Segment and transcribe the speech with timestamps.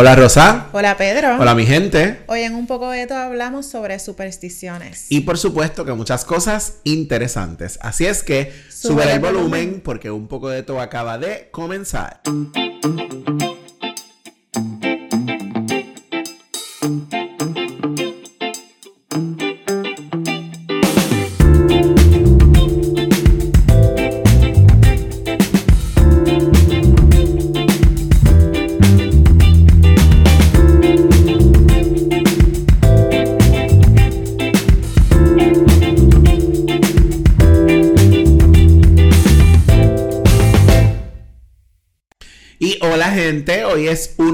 [0.00, 0.68] Hola Rosa.
[0.70, 1.38] Hola Pedro.
[1.40, 2.20] Hola mi gente.
[2.28, 5.06] Hoy en un poco de todo hablamos sobre supersticiones.
[5.08, 7.80] Y por supuesto que muchas cosas interesantes.
[7.82, 12.20] Así es que sube, el volumen, volumen porque un poco de todo acaba de comenzar.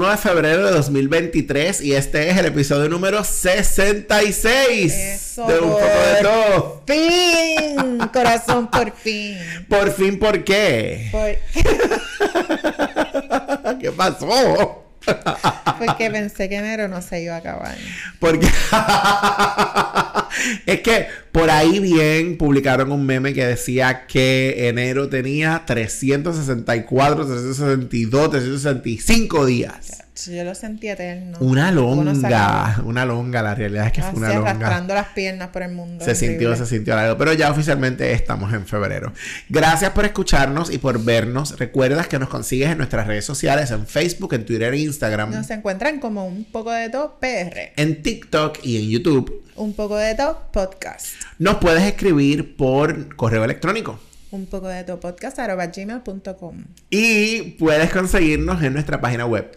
[0.05, 5.71] 1 de febrero de 2023 y este es el episodio número 66 Eso, de Un
[5.71, 6.83] poco de todo.
[6.85, 9.35] Fin, corazón, por fin.
[9.67, 11.09] Por fin, ¿por qué?
[13.81, 14.84] ¿Qué pasó?
[15.79, 17.75] Porque pensé que enero no se iba a acabar.
[18.19, 18.47] Porque
[20.65, 28.29] es que por ahí bien publicaron un meme que decía que enero tenía 364, 362,
[28.29, 30.04] 365 días.
[30.15, 31.37] Yo lo sentí eterno.
[31.41, 34.51] Una longa, una longa, la realidad es que fue una longa.
[34.51, 36.05] arrastrando las piernas por el mundo.
[36.05, 39.11] Se sintió, se sintió largo, pero ya oficialmente estamos en febrero.
[39.49, 41.59] Gracias por escucharnos y por vernos.
[41.59, 45.31] Recuerdas que nos consigues en nuestras redes sociales, en Facebook, en Twitter e Instagram.
[45.31, 47.73] Nos encuentran como un poco de todo PR.
[47.75, 49.43] En TikTok y en YouTube.
[49.55, 51.07] Un poco de todo podcast.
[51.39, 53.99] Nos puedes escribir por correo electrónico
[54.31, 59.49] un poco de todo podcast gmail.com y puedes conseguirnos en nuestra página web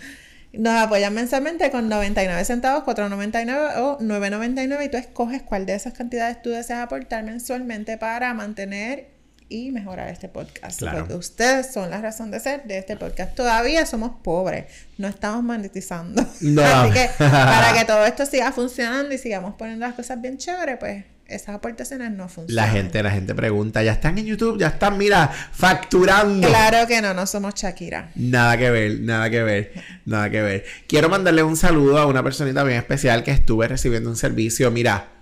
[0.57, 5.93] Nos apoyan mensualmente con 99 centavos, 4.99 o 9.99 y tú escoges cuál de esas
[5.93, 9.15] cantidades tú deseas aportar mensualmente para mantener
[9.49, 10.81] y mejorar este podcast.
[10.81, 13.35] Porque ustedes son la razón de ser de este podcast.
[13.35, 14.65] Todavía somos pobres,
[14.97, 16.21] no estamos monetizando.
[16.23, 16.55] Así
[16.91, 21.05] que para que todo esto siga funcionando y sigamos poniendo las cosas bien chéveres, pues
[21.27, 22.55] esas aportaciones no funcionan.
[22.55, 24.59] La gente, la gente pregunta, ¿ya están en YouTube?
[24.59, 26.47] ¿Ya están, mira, facturando?
[26.47, 28.11] Claro que no, no somos Shakira.
[28.15, 29.73] Nada que ver, nada que ver,
[30.05, 30.65] nada que ver.
[30.87, 35.14] Quiero mandarle un saludo a una personita bien especial que estuve recibiendo un servicio, mira,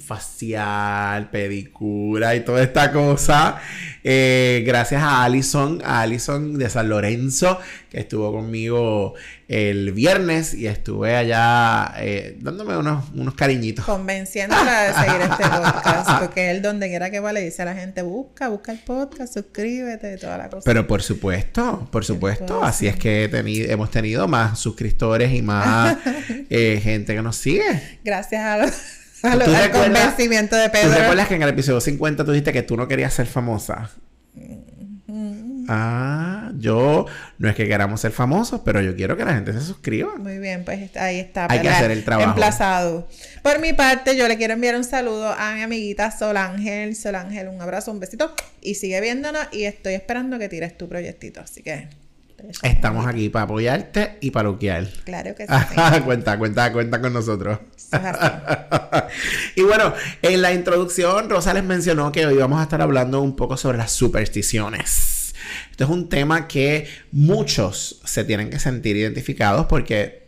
[0.00, 3.60] facial, pedicura y toda esta cosa.
[4.02, 7.58] Eh, gracias a Alison, a Alison de San Lorenzo,
[7.88, 9.14] que estuvo conmigo
[9.48, 13.84] el viernes y estuve allá eh, dándome unos, unos cariñitos.
[13.84, 17.74] Convenciéndola de seguir este podcast, porque él donde quiera que va le dice a la
[17.74, 20.62] gente, busca, busca el podcast, suscríbete, toda la cosa.
[20.64, 25.96] Pero por supuesto, por supuesto, así es que hemos tenido más suscriptores y más
[26.50, 27.98] eh, gente que nos sigue.
[28.04, 30.90] Gracias a los al, convencimiento de Pedro.
[30.90, 33.90] ¿Tú recuerdas que en el episodio 50 tú dijiste que tú no querías ser famosa?
[35.68, 37.06] Ah, yo
[37.38, 40.16] no es que queramos ser famosos, pero yo quiero que la gente se suscriba.
[40.16, 41.46] Muy bien, pues ahí está.
[41.50, 42.30] Hay que hacer el trabajo.
[42.30, 43.08] Emplazado.
[43.42, 46.94] Por mi parte, yo le quiero enviar un saludo a mi amiguita Sol Ángel.
[46.94, 48.34] Sol Ángel, un abrazo, un besito.
[48.60, 51.40] Y sigue viéndonos y estoy esperando que tires tu proyectito.
[51.40, 51.88] Así que
[52.62, 54.86] Estamos aquí para apoyarte y para luquear.
[55.04, 56.00] Claro que sí.
[56.04, 57.58] cuenta, cuenta, cuenta con nosotros.
[59.56, 63.36] y bueno, en la introducción, Rosa les mencionó que hoy vamos a estar hablando un
[63.36, 65.34] poco sobre las supersticiones.
[65.70, 70.26] Esto es un tema que muchos se tienen que sentir identificados porque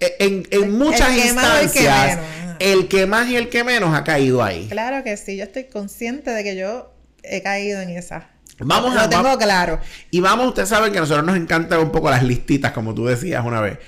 [0.00, 2.18] eh, en, muchas instancias
[2.58, 4.66] el que más y el que menos ha caído ahí.
[4.68, 6.92] Claro que sí, yo estoy consciente de que yo
[7.22, 8.31] he caído en esa.
[8.64, 9.80] Vamos Lo tengo claro.
[10.10, 13.06] Y vamos, ustedes saben que a nosotros nos encantan un poco las listitas, como tú
[13.06, 13.78] decías una vez.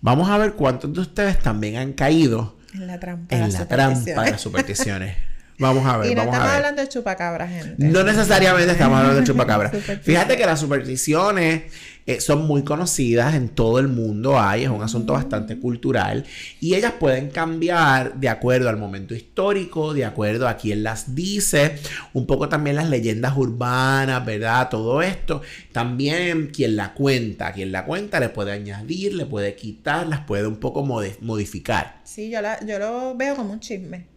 [0.00, 4.22] Vamos a ver cuántos de ustedes también han caído en la trampa, en la trampa
[4.22, 5.16] de las supersticiones.
[5.58, 6.56] Vamos a ver, y no vamos estamos a ver.
[6.56, 7.74] hablando de chupacabras, gente.
[7.78, 9.72] No necesariamente estamos hablando de chupacabras.
[10.02, 11.62] Fíjate que las supersticiones
[12.06, 16.24] eh, son muy conocidas en todo el mundo, hay, es un asunto bastante cultural
[16.60, 21.76] y ellas pueden cambiar de acuerdo al momento histórico, de acuerdo a quién las dice,
[22.12, 24.68] un poco también las leyendas urbanas, ¿verdad?
[24.68, 25.40] Todo esto,
[25.72, 30.46] también quien la cuenta, quien la cuenta le puede añadir, le puede quitar, las puede
[30.46, 32.00] un poco modificar.
[32.04, 34.08] Sí, yo, la, yo lo veo como un chisme.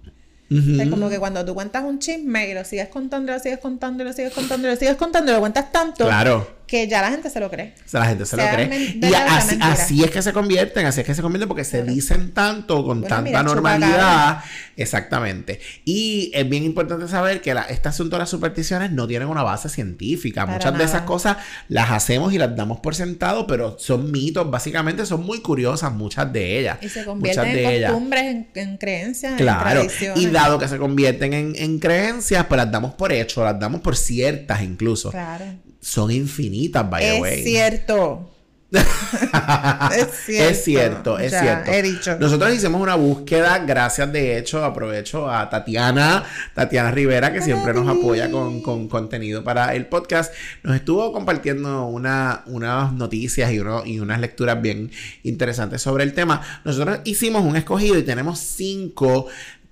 [0.49, 4.03] Es como que cuando tú cuentas un chisme y lo sigues contando, lo sigues contando,
[4.03, 6.05] y lo sigues contando, y lo sigues contando, y lo cuentas tanto.
[6.05, 6.56] Claro.
[6.67, 7.73] Que ya la gente se lo cree.
[7.85, 8.99] O sea, la gente se lo cree.
[9.01, 9.13] Y
[9.61, 13.03] así, es que se convierten, así es que se convierten porque se dicen tanto con
[13.03, 14.43] tanta normalidad.
[14.75, 15.61] Exactamente.
[15.85, 19.43] Y es bien importante saber que la, este asunto de las supersticiones no tienen una
[19.43, 20.45] base científica.
[20.45, 21.37] Muchas de esas cosas
[21.69, 26.31] las hacemos y las damos por sentado, pero son mitos, básicamente son muy curiosas muchas
[26.33, 26.79] de ellas.
[26.81, 29.87] Y se convierten en costumbres, en, creencias, claro.
[30.15, 33.79] Y dado que se convierten en, en creencias, pues las damos por hecho, las damos
[33.79, 35.11] por ciertas incluso.
[35.11, 35.45] Claro
[35.79, 37.39] son infinitas, by the way.
[37.39, 38.31] Es cierto.
[38.69, 40.50] es cierto.
[40.50, 41.71] Es cierto, es cierto.
[41.71, 42.18] He dicho.
[42.19, 47.88] Nosotros hicimos una búsqueda, gracias de hecho, aprovecho a Tatiana, Tatiana Rivera, que siempre nos
[47.88, 50.33] apoya con, contenido para el podcast.
[50.63, 54.91] Nos estuvo compartiendo una, unas noticias y, uno, y unas lecturas bien
[55.23, 56.41] interesantes sobre el tema.
[56.65, 59.27] Nosotros hicimos un escogido y tenemos cinco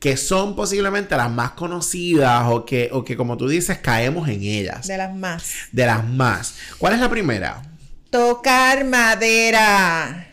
[0.05, 4.43] que son posiblemente las más conocidas o que, o que, como tú dices, caemos en
[4.43, 4.85] ellas.
[4.85, 5.51] De las más.
[5.71, 6.53] De las más.
[6.77, 7.63] ¿Cuál es la primera?
[8.11, 10.27] Tocar madera.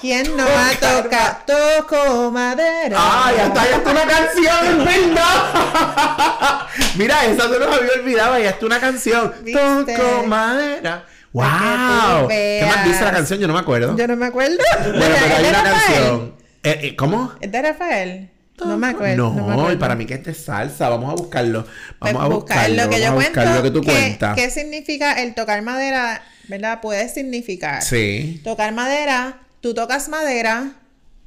[0.00, 1.46] ¿Quién no va a tocar?
[1.46, 2.96] Toco madera.
[2.98, 3.70] ¡Ah, ya está!
[3.70, 4.88] ¡Ya está una canción!
[6.96, 8.36] Mira, esa se nos había olvidado.
[8.40, 9.32] Ya está una canción.
[9.52, 11.06] Toco madera.
[11.32, 12.26] ¡Wow!
[12.26, 13.38] ¿Qué más dice la canción?
[13.38, 13.96] Yo no me acuerdo.
[13.96, 14.58] Yo no me acuerdo.
[14.82, 16.37] Bueno, pero hay una canción.
[16.62, 17.32] Eh, eh, ¿Cómo?
[17.40, 18.30] ¿Es de Rafael?
[18.66, 19.32] No me acuerdo.
[19.32, 20.88] No, y para mí que este es salsa.
[20.88, 21.66] Vamos a buscarlo.
[22.00, 22.84] Vamos pues a buscarlo.
[22.84, 23.44] Lo que yo cuento.
[23.44, 24.36] Lo que tú cuentas.
[24.36, 26.22] ¿Qué significa el tocar madera?
[26.48, 26.80] ¿Verdad?
[26.80, 27.82] Puede significar.
[27.82, 28.40] Sí.
[28.42, 29.40] Tocar madera.
[29.60, 30.72] Tú tocas madera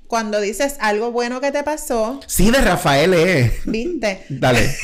[0.07, 2.19] cuando dices algo bueno que te pasó.
[2.27, 3.59] Sí, de Rafael eh.
[3.65, 4.25] ¿Viste?
[4.29, 4.69] Dale.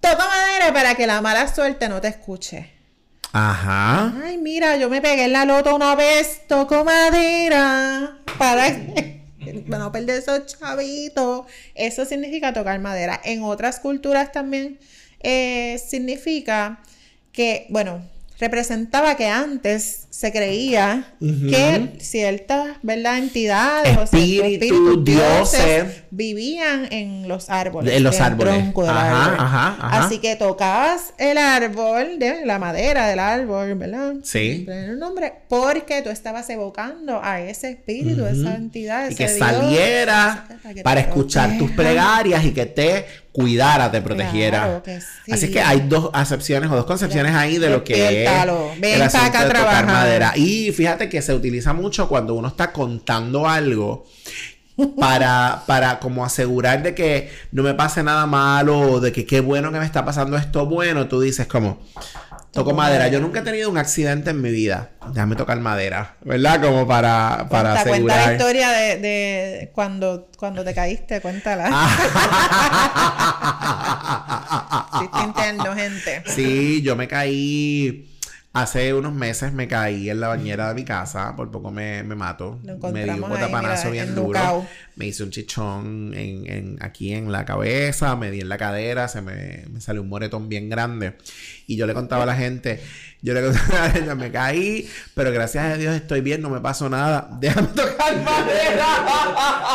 [0.00, 2.71] Toca madera para que la mala suerte no te escuche.
[3.32, 4.12] Ajá.
[4.24, 8.68] Ay, mira, yo me pegué en la loto una vez, toco madera para
[9.68, 11.46] no perder esos chavitos.
[11.74, 13.20] Eso significa tocar madera.
[13.24, 14.78] En otras culturas también
[15.20, 16.80] eh, significa
[17.32, 18.02] que, bueno,
[18.42, 23.18] representaba que antes se creía que ciertas ¿verdad?
[23.18, 27.94] entidades o espíritus, dioses, vivían en los árboles.
[27.94, 28.74] En los árboles.
[29.80, 34.14] Así que tocabas el árbol, de la madera del árbol, ¿verdad?
[34.24, 34.66] Sí.
[34.68, 39.08] el nombre, porque tú estabas evocando a ese espíritu, esa entidad.
[39.08, 40.48] Y que saliera
[40.82, 44.82] para escuchar tus plegarias y que te cuidara, te protegiera.
[45.30, 48.30] Así que hay dos acepciones o dos concepciones ahí de lo que es
[48.82, 50.32] el asunto de tocar madera.
[50.36, 54.06] Y fíjate que se utiliza mucho cuando uno está contando algo
[54.98, 59.40] para, para como asegurar de que no me pase nada malo o de que qué
[59.40, 61.78] bueno que me está pasando esto bueno, tú dices como
[62.52, 63.08] toco madera.
[63.08, 64.90] Yo nunca he tenido un accidente en mi vida.
[65.08, 66.62] Déjame tocar madera, ¿verdad?
[66.62, 68.02] Como para, para asegurar.
[68.02, 71.70] Cuenta la historia de, de, cuando, cuando te caíste, cuéntala.
[75.00, 75.08] sí,
[75.74, 76.22] gente.
[76.26, 78.11] Sí, yo me caí
[78.54, 82.14] Hace unos meses me caí en la bañera de mi casa, por poco me, me
[82.14, 82.60] mato.
[82.92, 84.66] me di un botapanazo bien duro.
[84.94, 89.08] Me hice un chichón en, en, aquí en la cabeza, me di en la cadera,
[89.08, 91.16] se me, me salió un moretón bien grande.
[91.66, 92.82] Y yo le contaba a la gente,
[93.22, 96.50] yo le contaba a la gente, me caí, pero gracias a Dios estoy bien, no
[96.50, 97.30] me pasó nada.
[97.40, 98.86] Déjame tocar madera.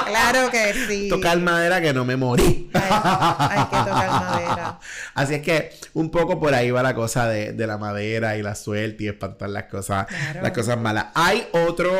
[0.05, 1.09] Claro que sí.
[1.09, 2.69] Tocar madera que no me morí.
[2.73, 4.79] Hay, que tocar madera.
[5.15, 8.43] Así es que un poco por ahí va la cosa de, de la madera y
[8.43, 10.07] la suerte y espantar las cosas,
[10.41, 11.07] las cosas malas.
[11.15, 11.91] Hay otro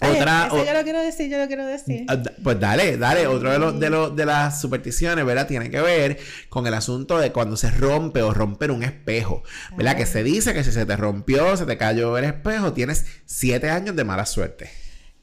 [0.00, 2.06] otra, eso yo lo quiero decir, yo lo quiero decir.
[2.08, 3.26] Ah, pues dale, dale.
[3.26, 5.48] Otro de los de, los, de las supersticiones, ¿verdad?
[5.48, 6.18] Tiene que ver
[6.48, 9.42] con el asunto de cuando se rompe o romper un espejo.
[9.76, 9.96] ¿Verdad?
[9.96, 13.70] Que se dice que si se te rompió, se te cayó el espejo, tienes siete
[13.70, 14.70] años de mala suerte.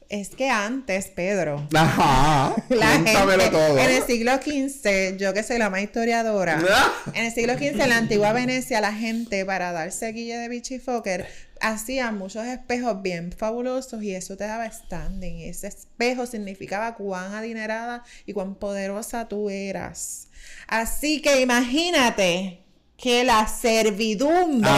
[0.08, 1.66] Es que antes, Pedro.
[1.74, 2.54] Ajá.
[2.68, 3.78] La gente, todo.
[3.78, 6.60] En el siglo XV, yo que soy la más historiadora,
[7.14, 11.26] en el siglo XV, en la antigua Venecia, la gente, para darse guille de bichifoker,
[11.60, 15.40] hacía muchos espejos bien fabulosos y eso te daba standing.
[15.40, 20.28] Ese espejo significaba cuán adinerada y cuán poderosa tú eras.
[20.68, 22.60] Así que imagínate
[22.96, 24.70] que la servidumbre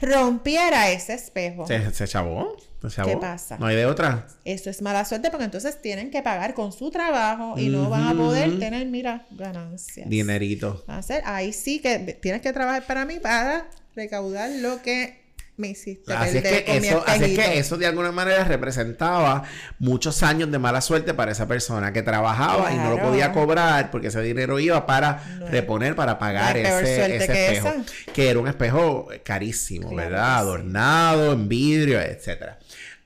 [0.00, 1.66] rompiera ese espejo.
[1.66, 2.56] ¿Se, se chavó?
[3.04, 3.58] ¿Qué pasa?
[3.58, 4.26] No hay de otra.
[4.44, 8.08] Eso es mala suerte porque entonces tienen que pagar con su trabajo y no van
[8.08, 10.08] a poder tener, mira, ganancias.
[10.08, 10.84] Dinerito.
[10.88, 15.21] Hacer, ahí sí que tienes que trabajar para mí para recaudar lo que
[15.62, 19.44] me hiciste así es que eso, así es que eso de alguna manera representaba
[19.78, 23.92] muchos años de mala suerte para esa persona que trabajaba y no lo podía cobrar
[23.92, 27.72] porque ese dinero iba para reponer, para pagar ese, espejo.
[28.12, 30.38] Que era un espejo carísimo, ¿verdad?
[30.38, 32.58] Adornado, en vidrio, etcétera.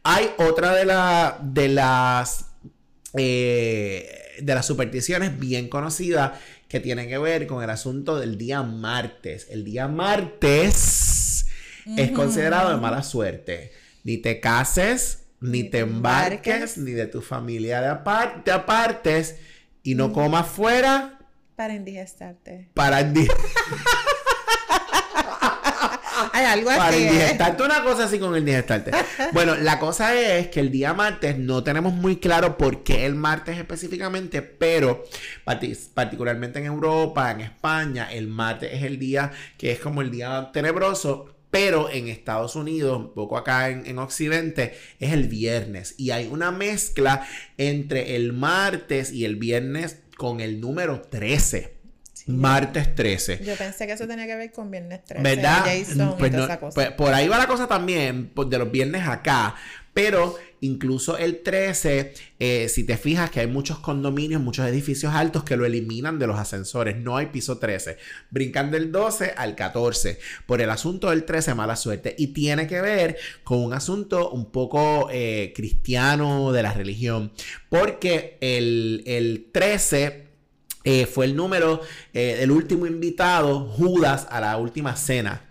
[0.02, 2.46] Hay otra de, la, de las...
[3.14, 8.62] Eh, de las supersticiones bien conocida que tiene que ver con el asunto del día
[8.62, 9.46] martes.
[9.50, 11.25] El día martes
[11.96, 13.72] es considerado de mala suerte.
[14.04, 19.36] Ni te cases, ni, te embarques, ni de tu familia de aparte, apartes
[19.82, 21.18] y no comas fuera.
[21.56, 22.68] Para indigestarte.
[22.74, 23.42] Para indigestarte.
[26.32, 26.78] Hay algo así.
[26.78, 27.00] Para ¿eh?
[27.00, 28.90] indigestarte, una cosa así con el indigestarte.
[29.32, 33.14] Bueno, la cosa es que el día martes no tenemos muy claro por qué el
[33.14, 35.04] martes específicamente, pero
[35.44, 40.10] parti- particularmente en Europa, en España, el martes es el día que es como el
[40.10, 41.35] día tenebroso.
[41.56, 45.94] Pero en Estados Unidos, un poco acá en, en Occidente, es el viernes.
[45.98, 47.26] Y hay una mezcla
[47.58, 51.74] entre el martes y el viernes con el número 13.
[52.28, 53.40] Martes 13.
[53.44, 55.22] Yo pensé que eso tenía que ver con Viernes 13.
[55.22, 55.62] ¿Verdad?
[55.64, 56.74] Jason Pues y toda no, esa cosa.
[56.74, 59.54] pues por ahí va la cosa también, por- de los viernes acá.
[59.96, 65.42] Pero incluso el 13, eh, si te fijas que hay muchos condominios, muchos edificios altos
[65.42, 66.98] que lo eliminan de los ascensores.
[66.98, 67.96] No hay piso 13.
[68.28, 70.18] Brincan del 12 al 14.
[70.44, 72.14] Por el asunto del 13, mala suerte.
[72.18, 77.32] Y tiene que ver con un asunto un poco eh, cristiano de la religión.
[77.70, 80.26] Porque el, el 13
[80.84, 81.80] eh, fue el número
[82.12, 85.45] del último invitado, Judas, a la última cena.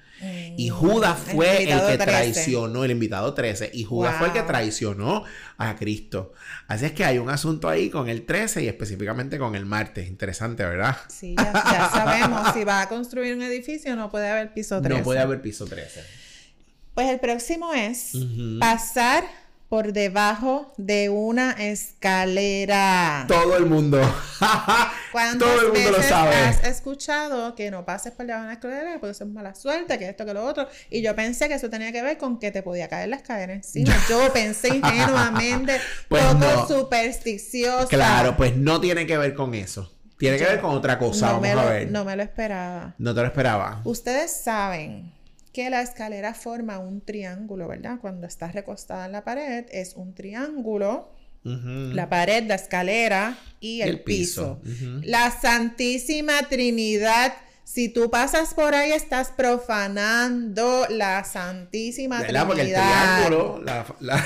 [0.57, 1.97] Y Judas el fue el, que 13.
[1.97, 3.71] traicionó, el invitado 13.
[3.73, 5.23] Y Judas fue el que traicionó
[5.57, 6.33] a Cristo.
[6.67, 10.07] Así es que hay un asunto ahí con el 13 y específicamente con el martes.
[10.07, 10.97] Interesante, ¿verdad?
[11.07, 12.53] Sí, ya, ya sabemos.
[12.53, 14.97] si va a construir un edificio, no puede haber piso 13.
[14.97, 16.03] No puede haber piso 13.
[16.93, 18.13] Pues el próximo es
[18.59, 19.25] pasar
[19.69, 23.25] por debajo de una escalera.
[23.27, 23.99] Todo el mundo.
[25.11, 26.35] ¿Cuántas Todo el mundo lo veces sabe.
[26.35, 29.97] has escuchado que no pases por debajo de una escalera porque eso es mala suerte,
[29.97, 30.67] que esto, que lo otro?
[30.89, 33.53] Y yo pensé que eso tenía que ver con que te podía caer la escalera
[33.53, 33.93] encima.
[34.09, 35.79] Yo pensé ingenuamente,
[36.09, 36.67] Pues poco no.
[36.67, 37.87] supersticiosa.
[37.87, 39.91] Claro, pues no tiene que ver con eso.
[40.17, 41.27] Tiene que ver con otra cosa.
[41.33, 41.91] no Vamos a lo- ver.
[41.91, 42.93] No me lo esperaba.
[42.97, 43.81] No te lo esperaba.
[43.83, 45.11] Ustedes saben
[45.55, 47.97] que la escalera forma un triángulo, ¿verdad?
[48.01, 51.13] Cuando estás recostada en la pared, es un triángulo.
[51.43, 54.59] La pared, la escalera y el, El piso.
[54.63, 54.99] piso.
[55.03, 57.33] La Santísima Trinidad.
[57.63, 62.47] Si tú pasas por ahí, estás profanando la Santísima ¿Verdad?
[62.47, 63.15] Porque el Trinidad.
[63.27, 63.61] triángulo.
[63.63, 64.25] la- la-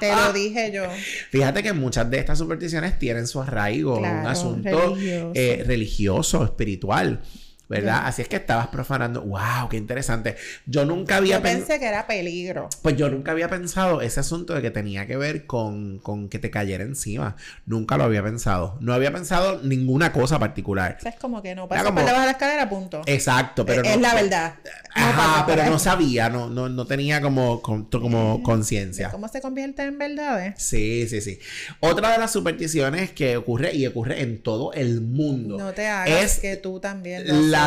[0.00, 0.84] Te lo dije yo.
[1.30, 5.32] Fíjate que muchas de estas supersticiones tienen su arraigo en un Claro, asunto religioso.
[5.34, 7.22] eh, religioso, espiritual.
[7.68, 8.02] ¿Verdad?
[8.04, 9.22] Así es que estabas profanando.
[9.22, 9.68] ¡Wow!
[9.70, 10.36] ¡Qué interesante!
[10.66, 12.68] Yo nunca había Yo pensé que era peligro.
[12.82, 16.38] Pues yo nunca había pensado ese asunto de que tenía que ver con, con que
[16.38, 17.36] te cayera encima.
[17.64, 18.76] Nunca lo había pensado.
[18.80, 20.96] No había pensado ninguna cosa particular.
[20.98, 23.02] O sea, es como que no pasas como- de la escalera, punto.
[23.06, 24.02] Exacto, pero es no.
[24.02, 24.54] la verdad.
[24.94, 25.70] No Ajá, pero ahí.
[25.70, 29.10] no sabía, no, no, no tenía como, como conciencia.
[29.10, 30.54] ¿Cómo se convierte en verdades?
[30.58, 31.38] Sí, sí, sí.
[31.80, 36.22] Otra de las supersticiones que ocurre y ocurre en todo el mundo No te hagas
[36.34, 37.24] es que tú también.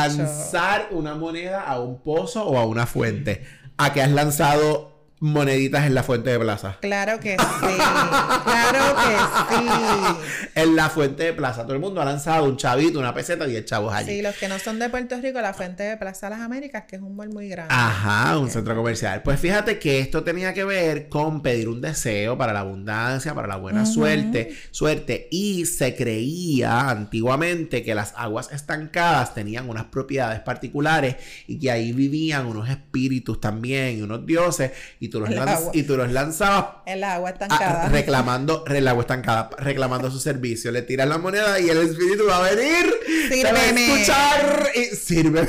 [0.08, 3.44] Lanzar una moneda a un pozo o a una fuente.
[3.78, 4.95] ¿A que has lanzado
[5.26, 6.78] moneditas en la fuente de plaza?
[6.82, 7.76] Claro que sí.
[8.46, 10.50] Claro que sí.
[10.56, 11.64] En la fuente de plaza.
[11.64, 14.12] Todo el mundo ha lanzado un chavito, una peseta y 10 chavos allí.
[14.12, 16.98] Sí, los que no son de Puerto Rico, la fuente de Plaza Las Américas, que
[16.98, 17.74] es un mall muy grande.
[17.74, 19.24] Ajá, un centro comercial.
[19.24, 23.48] Pues fíjate que esto tenía que ver con pedir un deseo para la abundancia, para
[23.48, 25.28] la buena suerte, suerte.
[25.32, 31.16] Y se creía antiguamente que las aguas estancadas tenían unas propiedades particulares
[31.48, 35.56] y que ahí vivían unos espíritus también y unos dioses y tú los, El lanz-
[35.56, 35.72] agua.
[35.74, 37.88] y tú los lanzabas El agua estancada.
[37.88, 40.72] reclamando el agua estancada, reclamando su servicio.
[40.74, 42.94] Le tiras la moneda y el espíritu va a venir.
[43.30, 43.94] Te va a Sírveme.
[43.94, 45.48] escuchar y sirve.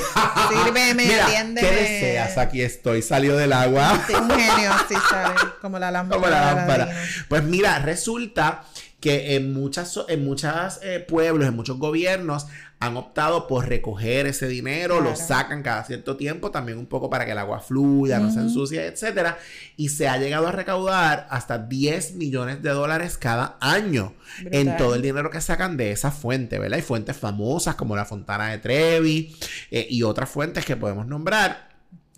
[0.48, 1.26] Sírveme, Mira.
[1.26, 2.38] ¿Qué deseas?
[2.38, 4.04] Aquí estoy, salió del agua.
[4.06, 5.40] Sí, un genio, sí, ¿sabes?
[5.60, 6.20] Como la lámpara.
[6.20, 6.88] Como la lámpara.
[7.28, 8.62] Pues mira, resulta
[9.06, 12.48] que en muchas en muchos pueblos, en muchos gobiernos
[12.80, 17.24] han optado por recoger ese dinero, lo sacan cada cierto tiempo, también un poco para
[17.24, 19.38] que el agua fluya, no se ensucie, etcétera,
[19.76, 24.14] y se ha llegado a recaudar hasta 10 millones de dólares cada año
[24.50, 26.78] en todo el dinero que sacan de esa fuente, ¿verdad?
[26.78, 29.36] Hay fuentes famosas como la Fontana de Trevi
[29.70, 31.65] eh, y otras fuentes que podemos nombrar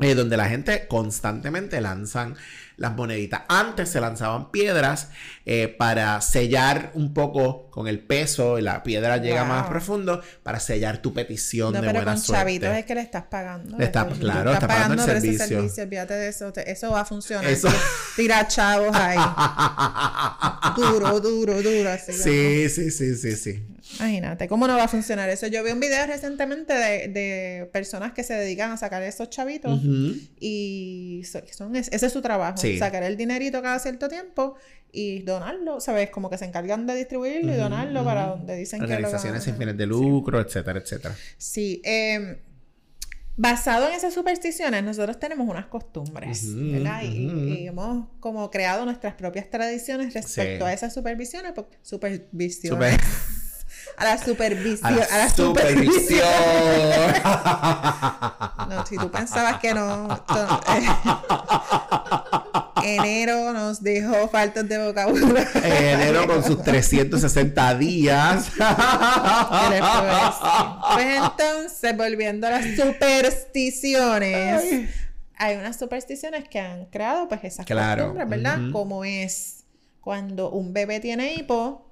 [0.01, 2.37] eh, donde la gente constantemente lanzan
[2.77, 3.43] las moneditas.
[3.49, 5.09] Antes se lanzaban piedras
[5.45, 9.49] eh, para sellar un poco con el peso y la piedra llega Wow.
[9.49, 12.41] más profundo para sellar tu petición No, de pero buena con suerte.
[12.45, 13.77] chavitos es que le estás pagando.
[13.77, 15.83] Le está- claro, estás está pagando el ese servicio.
[15.83, 16.53] Olvídate de eso.
[16.53, 17.45] te- eso va a funcionar.
[17.51, 17.69] Eso-
[18.15, 19.19] Tira chavos ahí.
[20.77, 21.91] duro, duro, duro.
[21.91, 23.67] Así sí, sí, sí, sí, sí.
[23.97, 25.47] Imagínate, ¿cómo no va a funcionar eso?
[25.47, 29.81] Yo vi un video recientemente de, de personas que se dedican a sacar esos chavitos
[30.39, 32.59] y so- son, ese es su trabajo.
[32.59, 34.57] Sí, sacar el dinerito cada cierto tiempo
[34.93, 36.11] y donarlo, ¿sabes?
[36.11, 39.57] Como que se encargan de distribuirlo y donarlo para donde dicen que lo Organizaciones sin
[39.57, 41.15] fines de lucro, etcétera, etcétera.
[41.37, 42.39] Sí, eh,
[43.37, 47.03] basado en esas supersticiones, nosotros tenemos unas costumbres, ¿verdad?
[47.05, 50.71] Y, hemos como creado nuestras propias tradiciones respecto Sí.
[50.71, 53.38] a esas supervisiones, po- supervisiones, Super-
[53.99, 56.23] a la supervisión, a a la la supervisión.
[58.69, 60.07] No, si tú pensabas que no.
[62.83, 65.49] eh, enero nos dejó faltas de vocabulario.
[65.65, 68.51] Enero con sus 360 días.
[68.59, 69.81] Pues,
[70.95, 74.63] pues entonces, volviendo a las supersticiones,
[75.37, 78.13] hay unas supersticiones que han creado pues esas Claro.
[78.13, 78.59] costumbres, ¿verdad?
[78.73, 79.65] Como es
[80.01, 81.87] cuando un bebé tiene hipo,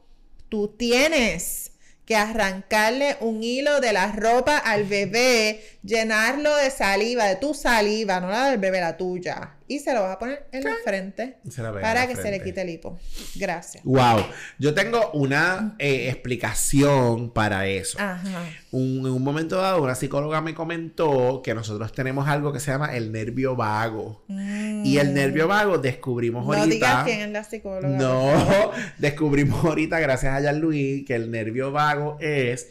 [0.49, 1.73] tú tienes
[2.07, 8.21] que arrancarle un hilo de la ropa al bebé, llenarlo de saliva, de tu saliva,
[8.21, 9.56] no la del bebé, la tuya.
[9.69, 12.31] Y se lo vas a poner en la frente Se la para la que se
[12.31, 12.99] le quite el hipo.
[13.35, 13.83] Gracias.
[13.85, 14.25] Wow,
[14.59, 17.99] yo tengo una eh, explicación para eso.
[18.01, 18.45] Ajá.
[18.71, 22.71] Un- en un momento dado, una psicóloga me comentó que nosotros tenemos algo que se
[22.71, 24.25] llama el nervio vago.
[24.29, 26.51] Y el nervio vago descubrimos Mm.
[26.51, 26.75] No ahorita.
[26.75, 27.89] digas quién es la psicóloga.
[27.89, 32.69] No, descubrimos ahorita, gracias a Jean-Louis, que el nervio vago es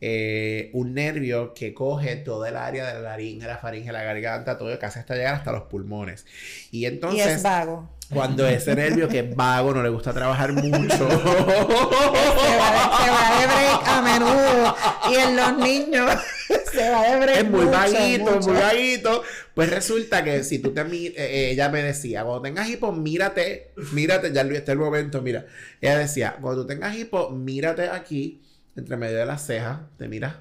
[0.00, 4.58] eh, un nervio que coge toda el área de la laringe, la faringe, la garganta,
[4.58, 6.26] todo, casi hasta llegar hasta los pulmones.
[6.70, 7.88] Y Y entonces, es vago.
[8.12, 10.96] cuando ese nervio que es vago, no le gusta trabajar mucho.
[10.96, 14.76] Se va, de, se va de break a menudo.
[15.10, 16.10] Y en los niños
[16.72, 17.36] se va de break.
[17.38, 18.50] es muy mucho, vaguito, mucho.
[18.50, 19.22] muy vaguito.
[19.54, 22.92] Pues resulta que si tú te mi- eh, eh, ella me decía, cuando tengas hipo,
[22.92, 25.46] mírate, mírate, ya está el momento, mira.
[25.80, 28.42] Ella decía, cuando tú tengas hipo, mírate aquí,
[28.76, 30.34] entre medio de las cejas, te miras,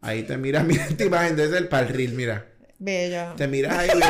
[0.00, 2.46] ahí te miras, mira esta imagen desde el palril, mira.
[2.78, 3.34] Bello.
[3.36, 3.90] Te miras ahí,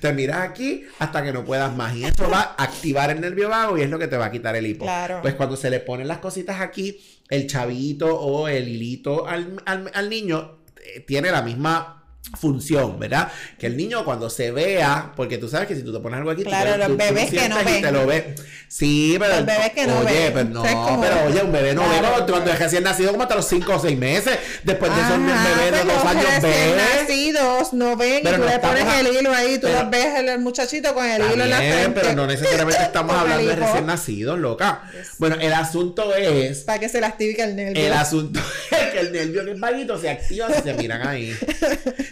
[0.00, 1.94] te miras aquí hasta que no puedas más.
[1.96, 4.30] Y eso va a activar el nervio vago y es lo que te va a
[4.30, 4.84] quitar el hipo.
[4.84, 5.20] Claro.
[5.22, 9.90] Pues cuando se le ponen las cositas aquí, el chavito o el hilito al, al-
[9.94, 12.03] al niño eh, tiene la misma
[12.38, 13.30] función, ¿verdad?
[13.58, 16.30] Que el niño cuando se vea, porque tú sabes que si tú te pones algo
[16.30, 17.82] aquí, Claro, los tú- tú bebés que no ven.
[17.82, 18.34] te lo ve.
[18.66, 20.32] Sí, pero Los bebés que no oye, ven.
[20.32, 20.62] pero no,
[21.00, 22.08] pero oye, un bebé no ve Claro.
[22.14, 24.36] cuando, cuando es recién nacido como hasta los 5 o 6 meses.
[24.64, 26.42] Después de eso Ajá, bebé de pues dos los años recién
[26.76, 26.82] ve.
[26.98, 29.82] nacidos no ven Pero y tú no le pones a- el hilo ahí, tú pero-
[29.82, 32.00] los ves el, el muchachito con el hilo en la frente.
[32.00, 34.82] pero no necesariamente estamos hablando de recién nacidos, loca.
[35.18, 37.86] Bueno, el asunto es Para que se le active el nervio.
[37.86, 38.40] el asunto
[38.72, 41.36] es que el nervio que es vaguito se activa si se miran ahí.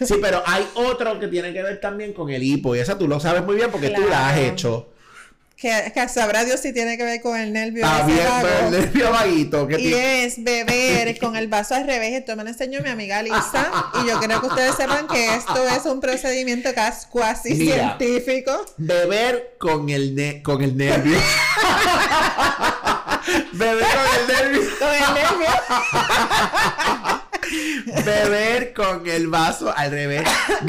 [0.05, 2.75] Sí, pero hay otro que tiene que ver también con el hipo.
[2.75, 4.89] Y esa tú lo sabes muy bien porque tú la has hecho.
[5.55, 7.85] que, que sabrá Dios si tiene que ver con el nervio.
[7.85, 8.19] Está bien,
[8.65, 9.65] el nervio vaguito.
[9.67, 12.13] Que Y tiene- es beber con el vaso al revés.
[12.13, 13.71] Esto me lo enseñó mi amiga Lisa.
[14.03, 17.95] Y yo creo que ustedes sepan que esto es un procedimiento casi, Mira.
[17.97, 18.65] científico.
[18.75, 21.17] Beber con el, ne- con el nervio.
[23.53, 24.61] Beber con el nervio.
[24.79, 25.49] Con el nervio.
[28.05, 30.23] Beber con el vaso al revés.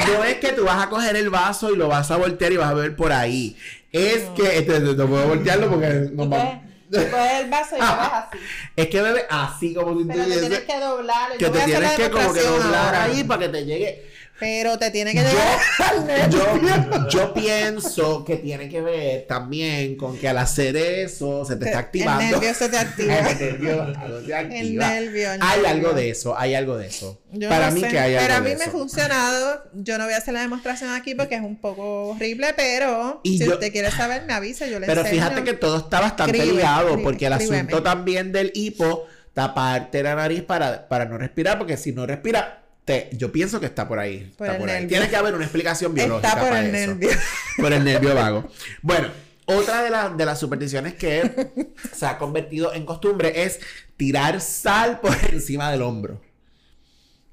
[0.07, 2.57] No es que tú vas a coger el vaso y lo vas a voltear y
[2.57, 3.57] vas a beber por ahí.
[3.91, 8.09] Es que este, no puedo voltearlo porque Tú vamos- coges- el vaso y lo ves
[8.13, 8.37] así.
[8.75, 11.31] Es que bebe así como si Pero te tienes que doblar.
[11.37, 14.14] que te tienes que como que doblar ahí para que te llegue.
[14.37, 20.17] Pero te tiene que llegar Yo, yo, yo pienso que tiene que ver también con
[20.17, 22.21] que al hacer eso se te está activando.
[22.23, 23.15] El nervio se te activa.
[23.29, 23.95] El nervio
[24.25, 24.89] se activa.
[24.89, 25.67] nervio, el hay nervio.
[25.69, 27.21] algo de eso, hay algo de eso.
[27.31, 29.63] Yo Para no mí sé, que hay algo Pero a mí de me ha funcionado.
[29.73, 33.37] Yo no voy a hacer la demostración aquí porque es un poco horrible, pero Y
[33.37, 35.21] si yo- usted quiere saber, me avisa, yo le Pero enseño.
[35.23, 37.57] fíjate que todo está bastante Escribe, ligado, escribe, porque el escríbeme.
[37.59, 42.63] asunto también del hipo, taparte la nariz para, para no respirar, porque si no respira,
[42.85, 44.31] te, yo pienso que está por ahí.
[44.37, 44.75] Por está el por ahí.
[44.81, 44.89] nervio.
[44.89, 46.27] Tiene que haber una explicación biológica.
[46.29, 46.91] Está por para el eso.
[46.95, 47.09] nervio.
[47.57, 48.49] Por el nervio vago.
[48.81, 49.09] Bueno,
[49.45, 53.59] otra de, la- de las supersticiones que se ha convertido en costumbre es
[53.97, 56.21] tirar sal por encima del hombro.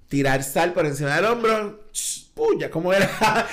[0.09, 1.85] Tirar sal por encima del hombro.
[2.35, 3.11] Puya, ¿cómo era?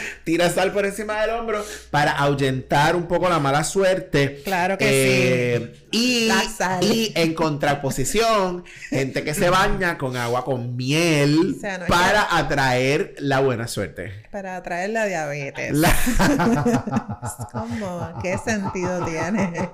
[0.23, 4.41] Tira sal por encima del hombro para ahuyentar un poco la mala suerte.
[4.45, 5.87] Claro que sí.
[5.91, 6.81] Y, La sal.
[6.83, 11.89] y en contraposición, gente que se baña con agua con miel O sea, no es
[11.89, 14.23] para atraer la buena suerte.
[14.31, 15.73] Para traer la diabetes.
[15.73, 15.93] La-
[17.51, 18.13] ¿Cómo?
[18.21, 19.51] ¿Qué sentido tiene?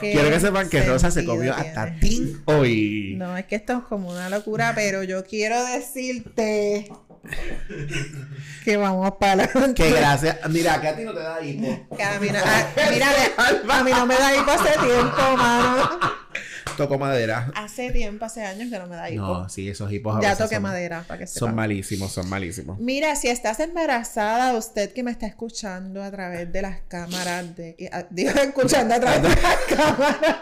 [0.00, 1.68] ¿Qué Quiero que sepan que Rosa se comió tiene?
[1.70, 3.14] hasta tin hoy.
[3.16, 6.92] No, es que esto es como una locura, pero yo quiero decirte
[8.64, 9.82] que vamos para adelante.
[9.82, 10.36] Que gracias.
[10.50, 11.96] Mira, que a ti no te da hipo.
[11.96, 13.08] Que a mí no, a- mira,
[13.68, 15.90] a mí no me da hipo hace tiempo, mano.
[16.76, 17.50] toco madera.
[17.54, 19.22] Hace tiempo, hace años que no me da hipo.
[19.22, 21.46] No, sí, esos hipos a ya veces toqué son- madera, para que sepa.
[21.46, 22.78] Son malísimos, son malísimos.
[22.78, 27.88] Mira, si estás embarazada, usted que me está escuchando a través de las cámaras de...
[27.92, 30.36] ah, Digo, escuchando a través de las cámaras.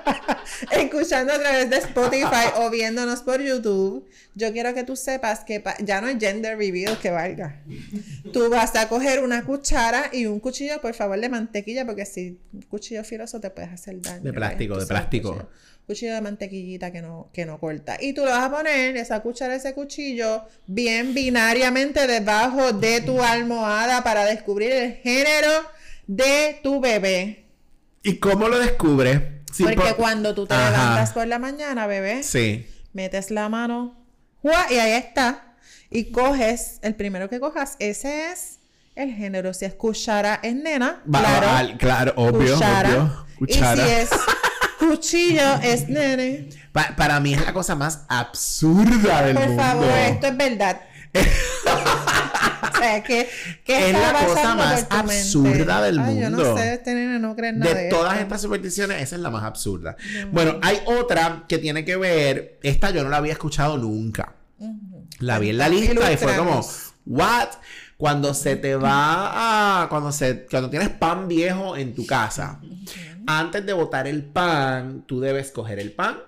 [0.73, 5.63] escuchando a través de Spotify o viéndonos por YouTube, yo quiero que tú sepas que
[5.81, 6.57] ya no hay gender
[7.01, 7.63] que valga.
[8.33, 12.39] Tú vas a coger una cuchara y un cuchillo, por favor, de mantequilla, porque si
[12.53, 14.23] un cuchillo filoso te puedes hacer daño.
[14.23, 15.31] De plástico, de plástico.
[15.33, 15.51] cuchillo.
[15.87, 17.99] Cuchillo de mantequillita que no, que no corta.
[18.01, 23.23] Y tú lo vas a poner, esa cuchara, ese cuchillo, bien binariamente debajo de tu
[23.23, 25.51] almohada para descubrir el género
[26.07, 27.45] de tu bebé.
[28.03, 29.21] ¿Y cómo lo descubres?
[29.53, 30.71] Sí, Porque por- cuando tú te Ajá.
[30.71, 32.67] levantas por la mañana, bebé, Sí.
[32.95, 33.97] metes la mano,
[34.71, 35.44] y ahí está.
[35.95, 38.59] Y coges, el primero que cojas, ese es
[38.97, 39.55] el género.
[39.55, 41.01] Si es cuchara, es nena.
[41.13, 41.49] Va- claro.
[41.51, 42.89] al- claro, obvio, cuchara.
[42.91, 43.27] obvio.
[43.39, 43.83] Cuchara.
[43.83, 44.11] Y si es
[44.81, 46.49] cuchillo, es nene.
[46.73, 49.63] Pa- para mí es la cosa más absurda del Por mundo.
[49.63, 50.81] favor, esto es verdad.
[51.15, 53.29] o sea, ¿qué,
[53.65, 56.55] qué Es la cosa más por absurda del Ay, yo mundo.
[56.55, 58.23] no sé, este nene no cree nada De de, todas esto.
[58.25, 59.97] estas supersticiones, esa es la más absurda.
[60.33, 62.59] Bueno, hay otra que tiene que ver.
[62.65, 64.33] Esta yo no la había escuchado nunca.
[65.21, 66.65] La vi en la lista y fue como.
[67.07, 67.49] ¿what?
[67.97, 69.89] Cuando se te va a.
[69.89, 72.61] Cuando, se, cuando tienes pan viejo en tu casa,
[73.27, 76.19] antes de botar el pan, tú debes coger el pan.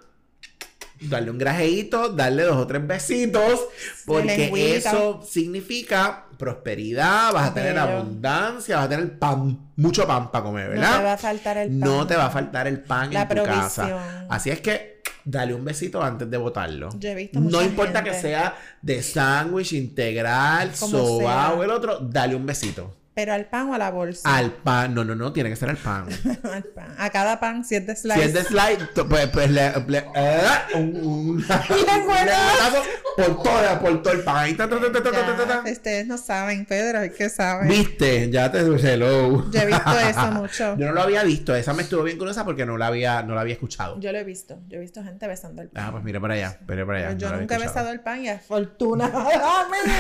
[0.99, 3.61] Darle un grajeíto, darle dos o tres besitos,
[4.07, 10.45] porque eso significa prosperidad, vas a tener abundancia, vas a tener pan, mucho pan para
[10.45, 10.97] comer, No ¿verdad?
[10.99, 11.81] te va a faltar el pan.
[11.81, 13.61] No te va a faltar el pan La en tu provisión.
[13.63, 14.27] casa.
[14.31, 14.96] Así es que
[15.27, 16.89] dale un besito antes de botarlo.
[16.99, 21.55] Yo he visto No importa que sea de sándwich, integral, Como soba sea.
[21.55, 22.95] o el otro, dale un besito.
[23.17, 24.29] Pero al pan o a la bolsa.
[24.37, 26.07] Al pan, no, no, no, tiene que ser al pan.
[26.53, 26.95] Al pan.
[26.99, 28.19] A cada pan, si es de slice.
[28.21, 30.43] Si es de slide, to- pues, pues le, le- eh,
[30.75, 32.83] un, un, lengüetazo
[33.17, 34.55] por todo, por todo el pan.
[34.59, 37.69] Ta, ta, ta, Ya, ustedes no saben, Pedro, que saben.
[37.69, 39.51] Viste, ya te hello.
[39.51, 40.77] Yo he visto eso mucho.
[40.77, 43.35] Yo no lo había visto, esa me estuvo bien curiosa porque no la había, no
[43.35, 43.99] la había escuchado.
[43.99, 44.59] Yo lo he visto.
[44.69, 45.85] Yo he visto gente besando el pan.
[45.87, 47.07] Ah, pues mira para allá, mira para allá.
[47.09, 49.91] Pero yo no nunca he besado el pan y afortunadamente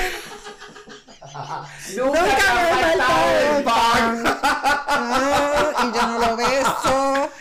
[1.97, 4.25] Nunca me ha faltado el pan.
[4.43, 7.31] Ah, y yo no lo beso.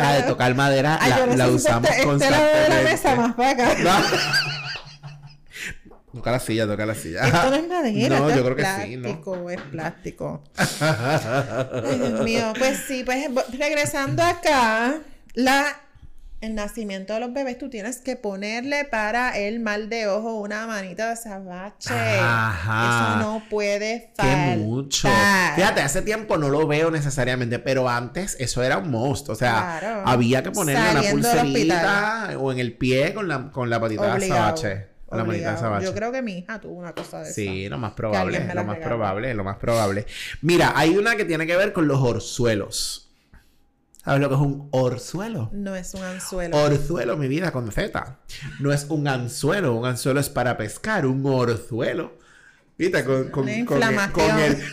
[0.00, 3.14] Ah, de tocar madera Ay, la, yo la usamos este, este lado de la mesa
[3.14, 3.14] constantemente.
[3.14, 4.02] más para acá.
[6.12, 7.24] Toca la silla, toca la silla.
[7.26, 9.02] Esto no es madera, No, esto yo es creo que sí, ¿no?
[9.20, 10.42] plástico, es plástico.
[11.96, 14.94] Dios mío, pues sí, pues regresando acá,
[15.34, 15.76] la
[16.40, 20.66] el nacimiento de los bebés, tú tienes que ponerle para el mal de ojo una
[20.68, 21.92] manita de sabache.
[21.92, 23.16] Ajá.
[23.16, 24.56] Eso no puede Qué faltar.
[24.58, 25.08] mucho.
[25.56, 29.28] Fíjate, hace tiempo no lo veo necesariamente, pero antes eso era un most.
[29.30, 30.02] O sea, Claro.
[30.06, 34.26] había que ponerle una pulserita o en el pie con la, con la patita de
[34.26, 34.86] azabache.
[35.06, 35.86] Con la manita de azabache.
[35.86, 37.70] Yo creo que mi hija tuvo una cosa de Sí, esa.
[37.70, 40.06] lo más probable, lo más probable, lo más probable.
[40.42, 43.07] Mira, hay una que tiene que ver con los orzuelos.
[44.08, 45.50] ¿Sabes lo que es un orzuelo?
[45.52, 46.56] No es un anzuelo.
[46.56, 48.16] Orzuelo, mi vida, con Z.
[48.58, 49.74] No es un anzuelo.
[49.74, 51.04] Un anzuelo es para pescar.
[51.04, 52.16] Un orzuelo.
[52.78, 53.04] ¿Viste?
[53.04, 54.64] Con, con, el, con el,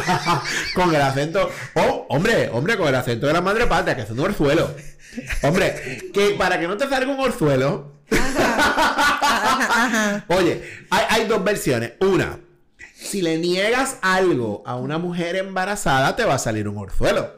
[0.74, 1.48] con el acento.
[1.74, 4.74] Oh, hombre, hombre, con el acento de la madre patria, que es un orzuelo.
[5.44, 7.92] Hombre, que para que no te salga un orzuelo.
[10.26, 11.92] Oye, hay, hay dos versiones.
[12.00, 12.40] Una,
[12.96, 17.35] si le niegas algo a una mujer embarazada, te va a salir un orzuelo.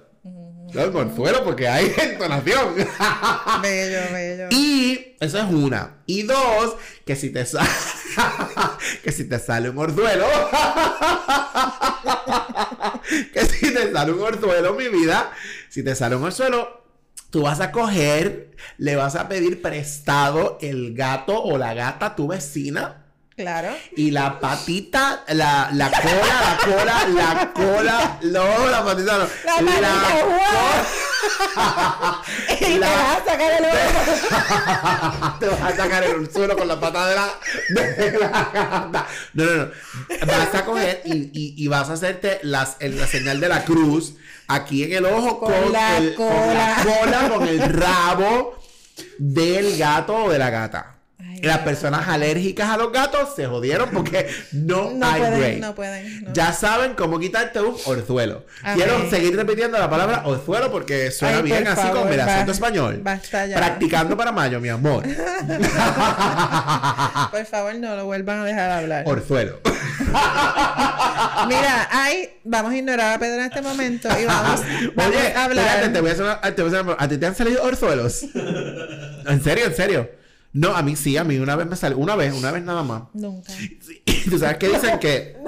[0.74, 2.74] No, un orzuelo porque hay entonación.
[3.62, 4.48] Bello, bello.
[4.50, 5.98] Y eso es una.
[6.06, 7.68] Y dos, que si te sale
[9.02, 10.26] que si te sale un orzuelo,
[13.32, 15.30] que si te sale un orzuelo, mi vida,
[15.68, 16.82] si te sale un orzuelo,
[17.30, 22.16] tú vas a coger, le vas a pedir prestado el gato o la gata a
[22.16, 23.04] tu vecina.
[23.38, 23.68] Claro.
[23.96, 29.24] Y la patita, la, la cola, la cola, la cola, no, la patita no.
[29.44, 29.82] La patita,
[32.60, 33.64] Y te La- vas a sacar el
[35.24, 35.38] ojo.
[35.38, 37.28] te vas a sacar el suelo con la pata de la,
[37.68, 39.06] de la gata.
[39.34, 39.70] No, no, no.
[40.26, 43.64] Vas a coger y, y, y vas a hacerte las, el- la señal de la
[43.64, 44.14] cruz
[44.48, 47.00] aquí en el ojo Con con, la el, con la cola.
[47.00, 48.58] cola, con el rabo
[49.18, 50.97] del gato o de la gata.
[51.20, 55.58] Ay, Las personas alérgicas a los gatos se jodieron porque no, No hay pueden, break.
[55.58, 56.22] no pueden.
[56.24, 56.32] no.
[56.32, 58.44] Ya saben cómo quitarte un orzuelo.
[58.74, 62.20] Quiero seguir repitiendo la palabra orzuelo porque suena Ay, bien por así favor, con el
[62.20, 63.00] acento español.
[63.02, 63.56] basta ya.
[63.56, 65.02] Practicando para mayo, mi amor.
[67.30, 69.04] Por favor, no lo vuelvan a dejar hablar.
[69.06, 69.60] orzuelo.
[71.48, 74.60] Mira, ay, vamos a ignorar a Pedro en este momento y vamos,
[74.94, 75.66] vamos Oye, a hablar.
[75.66, 77.34] espérate, te voy a hacer una- te voy a hacer una- ¿A ti te han
[77.34, 78.22] salido orzuelos?
[79.26, 79.66] ¿En serio?
[79.66, 80.10] ¿En serio?
[80.52, 81.98] No, a mí sí, a mí una vez me salió.
[81.98, 83.02] Una vez, una vez nada más.
[83.14, 83.52] Nunca.
[83.52, 83.80] Sí,
[84.30, 85.36] ¿Tú sabes qué dicen que?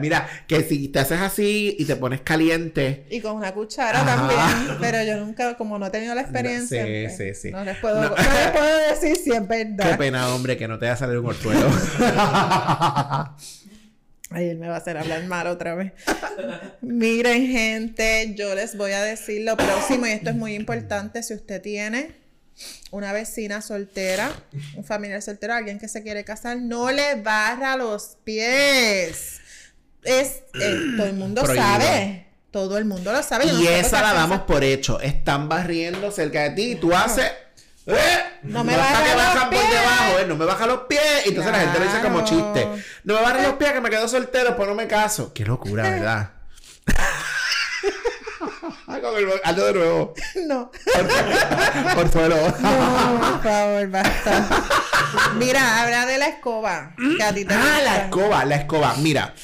[0.00, 3.06] Mira, que si te haces así y te pones caliente.
[3.10, 4.16] Y con una cuchara Ajá.
[4.16, 4.78] también.
[4.80, 6.84] Pero yo nunca, como no he tenido la experiencia.
[6.84, 7.50] Sí, pues, sí, sí.
[7.50, 8.08] No les puedo, No.
[8.10, 8.16] no.
[8.16, 9.96] les puedo decir si es Qué verdad.
[9.98, 11.68] pena, hombre, que no te haya salido un orzuelo.
[14.34, 15.92] Ay, él me va a hacer hablar mal otra vez.
[16.80, 21.22] Miren, gente, yo les voy a decir lo próximo, y esto es muy importante.
[21.22, 22.16] Si usted tiene
[22.90, 24.30] una vecina soltera,
[24.76, 29.40] un familiar soltero, alguien que se quiere casar, no le barra los pies.
[30.02, 31.66] Es, eh, todo el mundo Prohibido.
[31.66, 32.26] sabe.
[32.50, 33.48] Todo el mundo lo sabe.
[33.48, 35.00] Yo y esa la damos por hecho.
[35.00, 37.32] Están barriendo cerca de ti y tú haces.
[37.86, 38.18] ¡Eh!
[38.44, 39.70] No me para que los bajan por pies.
[39.70, 40.24] debajo, ¿eh?
[40.26, 41.26] No me baja los pies.
[41.26, 42.68] Y entonces la gente lo dice como chiste.
[43.04, 45.32] No me barra los pies que me quedo soltero, pues no me caso.
[45.34, 46.30] Qué locura, ¿verdad?
[48.86, 50.14] Con el- Hazlo de nuevo.
[50.46, 50.70] No.
[51.94, 52.36] Por suelo.
[52.60, 54.48] No, por favor, basta.
[55.36, 56.94] Mira, habla de la escoba.
[57.16, 58.94] Que a ti te Ah, la escoba, la escoba.
[58.98, 59.34] Mira,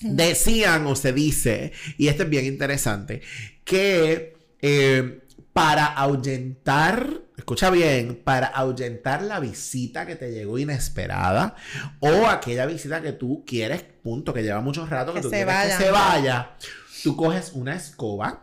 [0.00, 3.20] decían o se dice, y esto es bien interesante,
[3.64, 5.20] que eh,
[5.52, 11.56] para ahuyentar, escucha bien, para ahuyentar la visita que te llegó inesperada
[12.00, 15.36] o aquella visita que tú quieres, punto, que lleva mucho rato, que, Que tú se
[15.36, 15.78] quieres vaya.
[15.78, 16.50] que se vaya,
[17.02, 18.42] tú coges una escoba,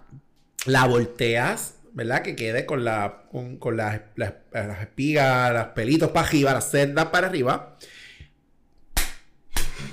[0.66, 1.76] la volteas.
[1.94, 2.22] ¿Verdad?
[2.22, 6.72] Que quede con la con, con las, las, las espigas, los pelitos para arriba, las
[6.72, 7.76] cerdas para arriba.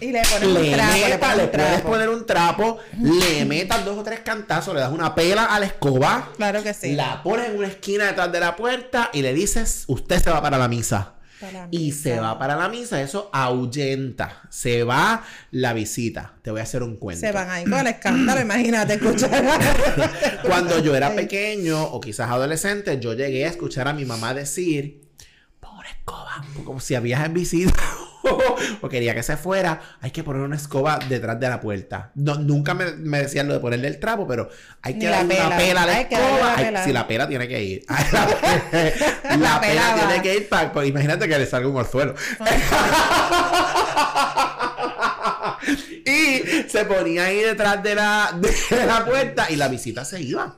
[0.00, 1.88] Y le pones un le trapo, le pones le un puedes trapo.
[1.88, 5.66] poner un trapo, le metas dos o tres cantazos, le das una pela a la
[5.66, 6.92] escoba, Claro que sí.
[6.94, 10.40] la pones en una esquina detrás de la puerta y le dices, usted se va
[10.40, 11.14] para la misa.
[11.40, 12.02] Para Y misa.
[12.02, 16.34] se va para la misa, eso ahuyenta, se va la visita.
[16.42, 17.20] Te voy a hacer un cuento.
[17.20, 19.30] Se van ahí con el escándalo, imagínate escuchar.
[20.42, 25.08] Cuando yo era pequeño o quizás adolescente, yo llegué a escuchar a mi mamá decir,
[25.62, 27.72] una escoba, como si habías en visita
[28.80, 32.10] o quería que se fuera, hay que poner una escoba detrás de la puerta.
[32.14, 34.48] No, nunca me, me decían lo de ponerle el trapo, pero
[34.82, 35.82] hay que la darle una pela.
[35.82, 36.38] a la Hay escoba.
[36.40, 36.84] la Ay, pela.
[36.84, 37.84] si la pela tiene que ir.
[37.88, 38.26] Ay, la,
[39.30, 40.86] la La pela tiene que ir para...
[40.86, 42.14] imagínate que le salga un orzuelo.
[46.04, 50.56] y se ponía ahí detrás de la, de la puerta y la visita se iba.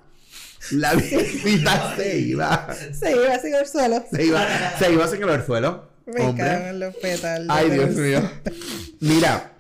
[0.73, 2.69] La visita se iba.
[2.93, 4.05] Se iba así al suelo.
[4.13, 4.47] Se iba,
[4.79, 5.90] se iba sin el orzuelo.
[6.11, 6.69] Me cago Hombre.
[6.69, 7.47] en los pétalos.
[7.51, 8.31] Ay, Dios mío.
[9.01, 9.53] Mira,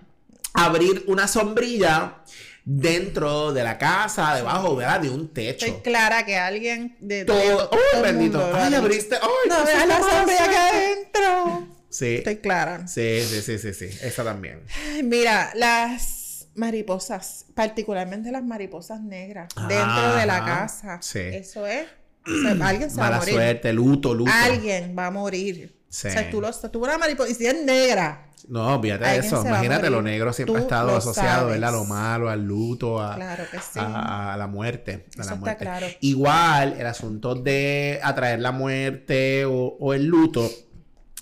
[0.54, 2.16] abrir una sombrilla
[2.64, 5.00] dentro de la casa, debajo, ¿verdad?
[5.00, 5.66] De un techo.
[5.66, 7.36] Estoy clara que alguien de Todo.
[7.38, 8.38] de- ¡Oh, todo bendito!
[8.38, 9.16] mundo ¡Ay, abriste!
[9.16, 10.68] ¡Ay, No veas la sombrilla hermosa!
[10.68, 11.68] adentro.
[11.88, 12.14] Sí.
[12.16, 12.86] Estoy clara.
[12.86, 13.86] Sí, sí, sí, sí, sí.
[14.02, 14.60] Esa también.
[15.02, 20.98] Mira, las mariposas, particularmente las mariposas negras, dentro de la casa.
[21.02, 21.18] sí.
[21.20, 21.86] Eso es.
[22.26, 23.34] se- alguien se va a Mala morir.
[23.34, 24.30] suerte, luto, luto.
[24.32, 25.79] Alguien va a morir.
[25.90, 26.08] Sí.
[26.08, 28.28] O sea, tú lo tú una mariposa y si es negra.
[28.48, 29.44] No, olvídate de eso.
[29.44, 31.54] Imagínate, lo negro siempre ha estado asociado, sabes.
[31.54, 31.68] ¿verdad?
[31.68, 33.78] A lo malo, al luto, a, Claro que sí.
[33.78, 34.92] a, a la muerte.
[34.92, 35.64] A Eso la está muerte.
[35.64, 35.86] claro.
[36.00, 40.48] Igual, el asunto de atraer la muerte o, o el luto,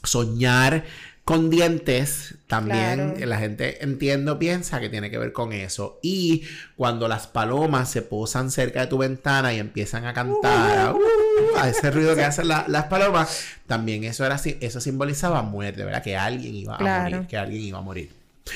[0.05, 0.85] soñar
[1.29, 3.27] con dientes, también Claro.
[3.27, 5.99] la gente entiendo, piensa que tiene que ver con eso.
[6.03, 10.99] Y cuando las palomas se posan cerca de tu ventana y empiezan a cantar, uh,
[11.59, 15.85] a ese ruido que hacen la- las palomas, también eso era así, eso simbolizaba muerte,
[15.85, 16.03] ¿verdad?
[16.03, 18.11] Que alguien iba a morir, que alguien iba a morir.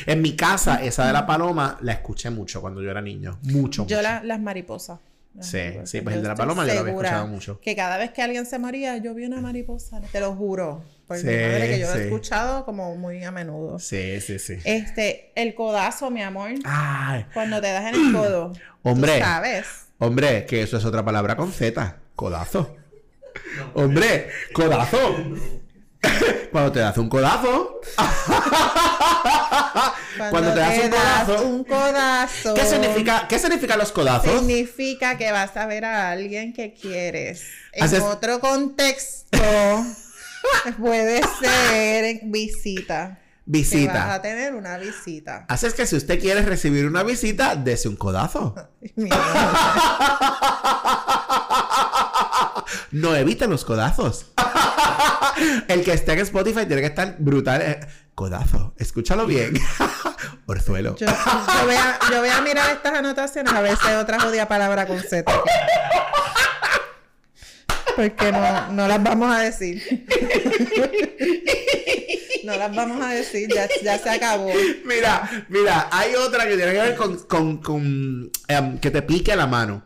[0.06, 3.38] En mi casa, esa de la paloma la escuché mucho cuando yo era niño.
[3.42, 4.00] Mucho, Yo mucho.
[4.02, 4.98] la- las mariposas.
[5.34, 5.90] Las Sí, mariposas.
[5.90, 7.60] sí, pues el de la paloma yo lo había escuchado mucho.
[7.60, 10.00] Que cada vez que alguien se moría, yo vi una mariposa.
[10.10, 10.82] Te lo juro.
[11.12, 13.78] Por Sí, mi madre, que yo lo he escuchado como muy a menudo.
[13.78, 14.58] Sí, sí, sí.
[14.64, 16.50] Este, el codazo, mi amor.
[16.64, 18.52] Ay, Cuando te das en el codo.
[18.82, 19.18] Hombre.
[19.18, 19.66] Tú sabes.
[19.98, 21.96] hombre, que eso es otra palabra con Z.
[22.16, 22.76] Codazo.
[23.74, 24.98] Hombre, codazo.
[26.50, 27.80] Cuando te das un codazo.
[30.30, 31.46] Cuando te das un codazo.
[31.46, 32.54] un codazo.
[32.54, 34.38] ¿Qué significa, ¿Qué significan los codazos?
[34.40, 37.44] Significa que vas a ver a alguien que quieres.
[37.72, 39.38] En Haces- otro contexto,
[40.78, 43.18] puede ser en visita.
[43.18, 44.14] Que vas Visita.
[44.14, 45.44] a tener una visita.
[45.48, 48.54] Así es que si usted quiere recibir una visita, dese un codazo.
[52.90, 54.26] No eviten los codazos.
[55.68, 57.62] El que esté en Spotify tiene que estar brutal.
[57.62, 57.80] eh,
[58.14, 58.74] Codazo.
[58.76, 59.54] Escúchalo bien.
[60.46, 60.94] Orzuelo.
[60.96, 64.20] Yo, yo voy a, yo voy a mirar estas anotaciones a ver si hay otra
[64.20, 65.24] jodida palabra con Z.
[68.10, 69.82] Porque no, no las vamos a decir.
[72.44, 74.50] No las vamos a decir, ya, ya se acabó.
[74.84, 79.36] Mira, mira, hay otra que tiene que ver con, con, con, em, que te pique
[79.36, 79.84] la mano.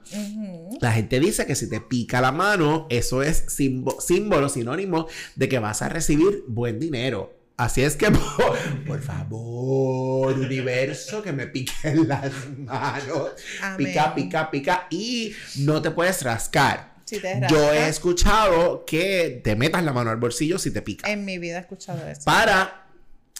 [0.80, 5.50] La gente dice que si te pica la mano, eso es símbo- símbolo, sinónimo de
[5.50, 7.34] que vas a recibir buen dinero.
[7.58, 13.32] Así es que, por, por favor, universo, que me piquen las manos.
[13.60, 13.76] Amén.
[13.88, 14.86] Pica, pica, pica.
[14.90, 16.95] Y no te puedes rascar.
[17.06, 21.08] Si te Yo he escuchado que te metas la mano al bolsillo si te pica
[21.10, 22.22] En mi vida he escuchado eso.
[22.24, 22.82] para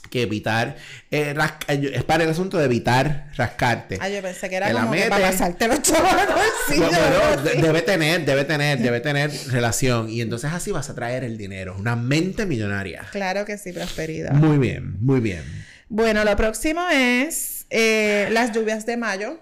[0.08, 0.76] que evitar
[1.10, 3.98] eh, rasca- es para el asunto de evitar rascarte.
[4.00, 6.88] Ah, yo pensé que era Te la que para pasarte los chavos al bolsillo.
[6.88, 10.08] Bueno, algo bueno, de- debe tener, debe tener, debe tener relación.
[10.08, 11.74] Y entonces así vas a traer el dinero.
[11.76, 13.04] Una mente millonaria.
[13.10, 14.30] Claro que sí, prosperidad.
[14.32, 15.42] Muy bien, muy bien.
[15.88, 19.40] Bueno, lo próximo es eh, las lluvias de mayo.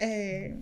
[0.00, 0.56] Eh,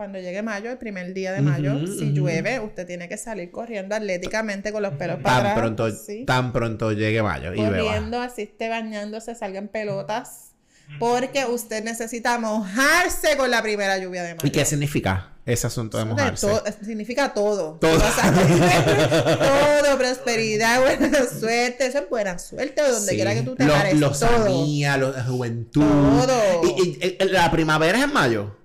[0.00, 3.94] cuando llegue mayo, el primer día de mayo, si llueve, usted tiene que salir corriendo
[3.94, 5.58] atléticamente con los pelos para atrás.
[5.58, 6.24] pronto, sí.
[6.24, 10.52] tan pronto llegue mayo y corriendo, así esté bañándose, salga en pelotas.
[10.98, 14.46] Porque usted necesita mojarse con la primera lluvia de mayo.
[14.48, 16.46] ¿Y qué significa ese asunto de mojarse?
[16.46, 17.74] to- significa todo.
[17.78, 17.94] Todo.
[17.94, 18.32] O sea,
[19.84, 21.86] todo, prosperidad, buena suerte.
[21.86, 23.16] Eso es buena suerte donde Sí.
[23.16, 24.00] quiera que tú te pares.
[24.00, 24.48] los todo.
[24.98, 25.82] los de juventud.
[25.84, 26.62] Todo.
[26.64, 28.56] Y, y- y- la primavera es en mayo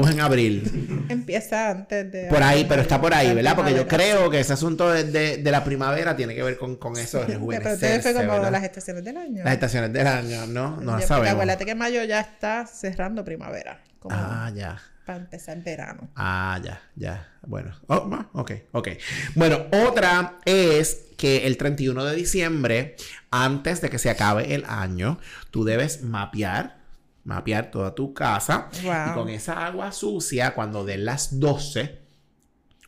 [0.00, 1.06] o en abril.
[1.08, 2.24] Empieza antes de.
[2.28, 3.54] Por ahí, pero está por ahí, ¿verdad?
[3.56, 6.76] Porque yo creo que ese asunto de, de- de la primavera tiene que ver con,
[6.76, 8.52] con eso de rejuvenecerse, fue como ¿verdad?
[8.52, 9.44] las estaciones del año.
[9.44, 10.76] Las estaciones del año, ¿no?
[10.80, 11.32] No las sabemos.
[11.32, 13.80] Acuérdate que mayo ya está cerrando primavera.
[13.98, 14.80] Como Ah, ya.
[15.04, 16.08] para empezar el verano.
[16.16, 17.28] Ah, ya, ya.
[17.46, 18.88] Bueno, oh, ah, ok, ok.
[19.34, 22.96] Bueno, otra es que el 31 de diciembre,
[23.30, 25.18] antes de que se acabe el año,
[25.50, 26.79] tú debes mapear,
[27.24, 28.68] mapear toda tu casa.
[29.10, 31.98] Y con esa agua sucia, cuando den las 12,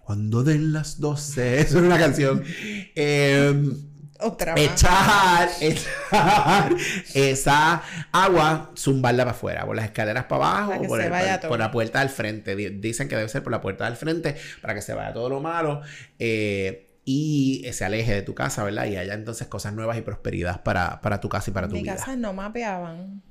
[0.01, 2.43] cuando den las 12, eso es una canción,
[2.95, 3.71] eh,
[4.21, 6.73] Otra echar, echar
[7.15, 11.09] esa agua, zumbarla para afuera, por las escaleras para abajo, Para o por, el-
[11.41, 12.55] por- por la puerta del frente.
[12.57, 15.29] Di- Dicen que debe ser por la puerta del frente para que se vaya todo
[15.29, 15.83] lo malo
[16.19, 18.87] eh, y se aleje de tu casa, ¿verdad?
[18.87, 21.83] Y haya entonces cosas nuevas y prosperidad para, para tu casa y para tu mi
[21.83, 21.97] vida.
[21.97, 23.23] casa no mapeaban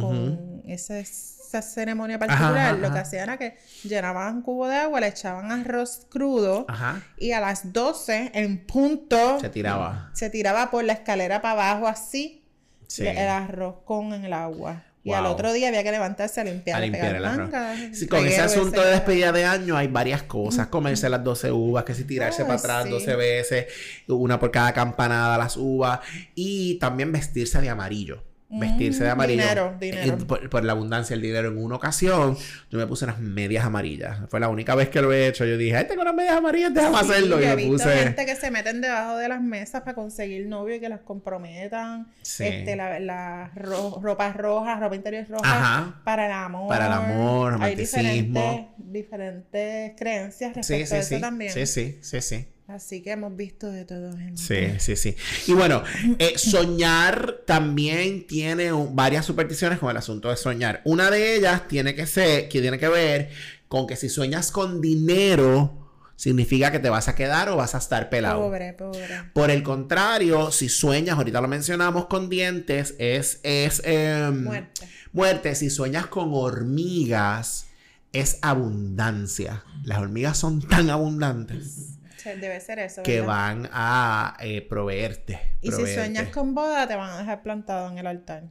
[0.00, 2.56] Con ese- esa ceremonia particular.
[2.56, 6.64] ajá, Lo que hacían era que llenaban un cubo de agua, le echaban arroz crudo
[6.68, 10.10] Ajá, y a las 12 en punto se tiraba.
[10.14, 12.44] se tiraba por la escalera para abajo así
[12.88, 13.06] Sí.
[13.06, 14.82] el arroz con el agua.
[15.06, 17.50] Y al otro día había que levantarse a limpiar, A limpiar el arroz.
[17.92, 20.68] Sí, con ese asunto de despedida de año hay varias cosas.
[20.68, 22.90] Comerse las 12 uvas, que si tirarse para atrás sí.
[22.90, 23.66] 12 veces,
[24.08, 26.00] una por cada campanada las uvas.
[26.34, 28.24] Y también vestirse de amarillo.
[28.60, 29.42] Vestirse de Mm, amarillo.
[29.42, 30.14] dinero, dinero.
[30.14, 31.48] Eh, Por, por la abundancia del dinero.
[31.48, 32.36] En una ocasión,
[32.70, 34.18] yo me puse unas medias amarillas.
[34.28, 35.44] Fue la única vez que lo he hecho.
[35.44, 37.40] Yo dije, ay, tengo unas medias amarillas, déjame Sí, hacerlo.
[37.40, 37.90] Y he visto puse.
[37.96, 42.08] gente que se meten debajo de las mesas para conseguir novio y que las comprometan.
[42.22, 42.44] Sí.
[42.44, 45.42] Este, la, la ro- ropa roja, ropa interior roja.
[45.44, 46.00] Ajá.
[46.04, 46.68] Para el amor.
[46.68, 48.40] Para el amor, Hay romanticismo.
[48.40, 51.20] diferentes, diferentes creencias respecto Sí, a eso sí.
[51.20, 51.52] también.
[51.52, 52.46] Sí, sí, sí, sí.
[52.66, 54.16] Así que hemos visto de todo.
[54.16, 54.40] gente.
[54.40, 55.16] Sí, sí, sí.
[55.46, 55.82] Y bueno,
[56.18, 60.80] eh, soñar también tiene un- varias supersticiones con el asunto de soñar.
[60.84, 63.30] Una de ellas tiene que ser, que tiene que ver
[63.68, 65.80] con que si sueñas con dinero,
[66.16, 68.40] significa que te vas a quedar o vas a estar pelado.
[68.40, 69.04] Pobre, pobre.
[69.34, 74.88] Por el contrario, si sueñas, ahorita lo mencionamos con dientes, es, es em, Muerte.
[75.12, 75.54] muerte.
[75.54, 77.66] Si sueñas con hormigas,
[78.12, 79.64] es abundancia.
[79.82, 83.02] Las hormigas son tan abundantes Debe ser eso.
[83.02, 83.26] que ¿verdad?
[83.26, 85.40] van a eh, proveerte.
[85.60, 88.44] Y si sueñas con boda, te van a dejar plantado en el altar.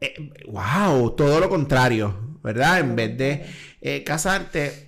[0.00, 0.14] Eh,
[0.46, 2.80] wow, todo lo contrario, ¿verdad?
[2.80, 3.46] En vez de
[3.80, 4.87] eh, casarte,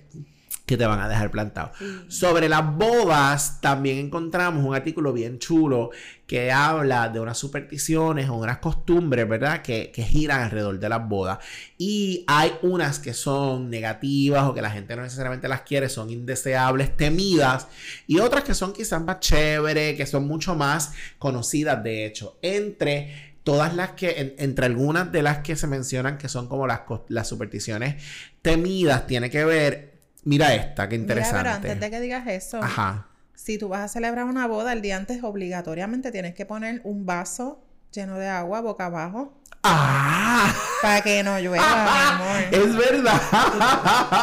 [0.71, 1.71] que te van a dejar plantado.
[2.07, 5.89] Sobre las bodas, también encontramos un artículo bien chulo
[6.25, 9.61] que habla de unas supersticiones o unas costumbres, ¿verdad?
[9.61, 11.39] Que, que giran alrededor de las bodas.
[11.77, 16.09] Y hay unas que son negativas o que la gente no necesariamente las quiere, son
[16.09, 17.67] indeseables, temidas.
[18.07, 22.37] Y otras que son quizás más chéveres, que son mucho más conocidas, de hecho.
[22.41, 26.65] Entre todas las que, en- entre algunas de las que se mencionan que son como
[26.67, 28.01] las, las supersticiones
[28.41, 29.90] temidas, tiene que ver,
[30.23, 31.37] mira esta, qué Mira, interesante.
[31.43, 33.07] pero antes de que digas eso, Ajá.
[33.35, 37.05] si tú vas a celebrar una boda, el día antes obligatoriamente tienes que poner un
[37.05, 40.51] vaso lleno de agua boca abajo Ah.
[40.81, 42.41] Para que no llueva, mi amor.
[42.51, 43.21] Es verdad.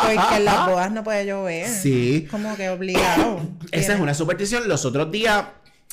[0.03, 1.69] Porque en las bodas no puede llover.
[1.69, 2.27] Sí.
[2.29, 3.41] Como que obligado.
[3.71, 4.69] Esa es una superstición.
[4.69, 5.45] Los otros días,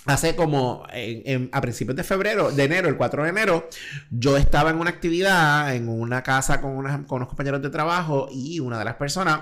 [0.08, 3.70] hace como en- en- a principios de febrero, de enero, el 4 de enero,
[4.10, 8.60] yo estaba en una actividad en una casa con, con unos compañeros de trabajo y
[8.60, 9.42] una de las personas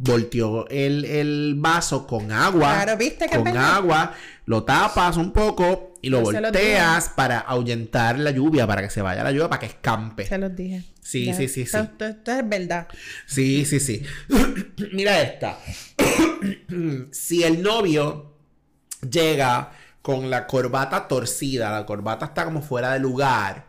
[0.00, 2.74] volteó el, el vaso con agua.
[2.74, 4.14] Claro, ¿viste que Con agua,
[4.46, 9.02] lo tapas un poco y lo Yo volteas para ahuyentar la lluvia, para que se
[9.02, 10.24] vaya la lluvia, para que escampe.
[10.26, 10.84] Se los dije.
[11.02, 11.34] Sí, Ya.
[11.34, 11.76] sí, sí, sí.
[11.76, 12.86] Esto, esto- esto es verdad.
[13.26, 14.02] Sí, sí, sí.
[14.92, 15.58] Mira esta.
[17.10, 18.34] si el novio
[19.10, 19.72] llega
[20.02, 23.66] con la corbata torcida, la corbata está como fuera de lugar,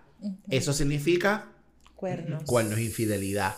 [0.50, 1.48] eso significa
[1.96, 2.44] Cuernos.
[2.46, 3.56] cuernos, infidelidad.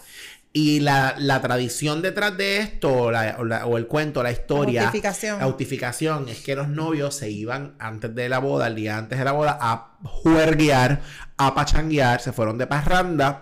[0.53, 4.31] Y la, la tradición detrás de esto, o, la- o la- o el cuento, la
[4.33, 5.39] historia, justificación.
[5.39, 9.17] la justificación es que los novios se iban antes de la boda, el día antes
[9.17, 10.99] de la boda, a juerguear,
[11.37, 13.41] a pachanguear, se fueron de parranda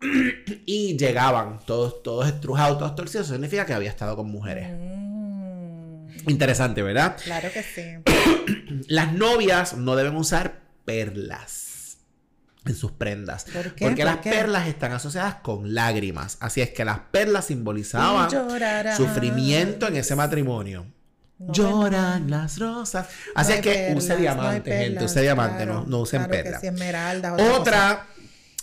[0.66, 3.26] y llegaban todos, todos estrujados, todos torcidos.
[3.26, 4.68] Eso significa que había estado con mujeres.
[4.72, 7.16] Mm, Interesante, ¿verdad?
[7.22, 7.82] claro que sí.
[8.88, 11.65] Las novias no deben usar perlas
[12.66, 13.44] en sus prendas.
[13.52, 13.84] ¿Por qué?
[13.86, 14.30] Porque ¿Por las qué?
[14.30, 16.36] perlas están asociadas con lágrimas.
[16.40, 18.30] Así es que las perlas simbolizaban
[18.96, 20.86] sufrimiento en ese matrimonio.
[21.38, 23.08] No, Lloran las rosas.
[23.34, 24.70] Así No es que perlas, use no diamante, gente.
[24.70, 26.62] perlas, Use diamante, claro, no, no usen claro perlas.
[27.56, 28.06] otra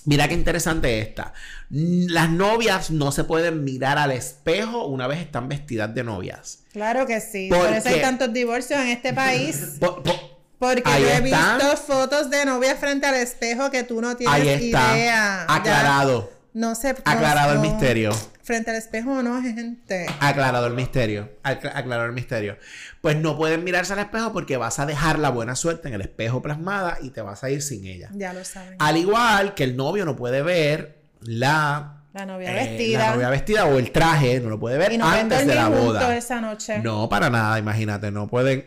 [0.05, 1.33] mira qué interesante esta.
[1.69, 6.63] Las novias no se pueden mirar al espejo una vez están vestidas de novias.
[6.71, 7.47] Claro que sí.
[7.49, 9.75] ¿Por Por eso hay tantos divorcios en este país.
[9.79, 11.55] Po- po- Porque Ahí yo he está.
[11.57, 14.95] visto fotos de novias frente al espejo que tú no tienes ahí está.
[14.97, 15.45] idea.
[15.47, 16.31] Ya, Aclarado.
[16.53, 16.89] No sé.
[17.03, 18.11] Aclarado el misterio.
[18.43, 20.05] Frente al espejo no, gente.
[20.19, 21.31] Aclarado el misterio.
[21.43, 22.57] Acla- aclarado el misterio.
[23.01, 26.01] Pues no pueden mirarse al espejo porque vas a dejar la buena suerte en el
[26.01, 28.09] espejo plasmada y te vas a ir sin ella.
[28.13, 28.75] Ya lo saben.
[28.79, 32.99] Al igual que el novio no puede ver la, La novia eh, vestida.
[33.09, 35.69] la novia vestida o el traje, no lo puede ver y no antes de la
[35.69, 36.15] boda.
[36.15, 36.79] esa noche.
[36.79, 38.65] No, para nada, imagínate, no pueden.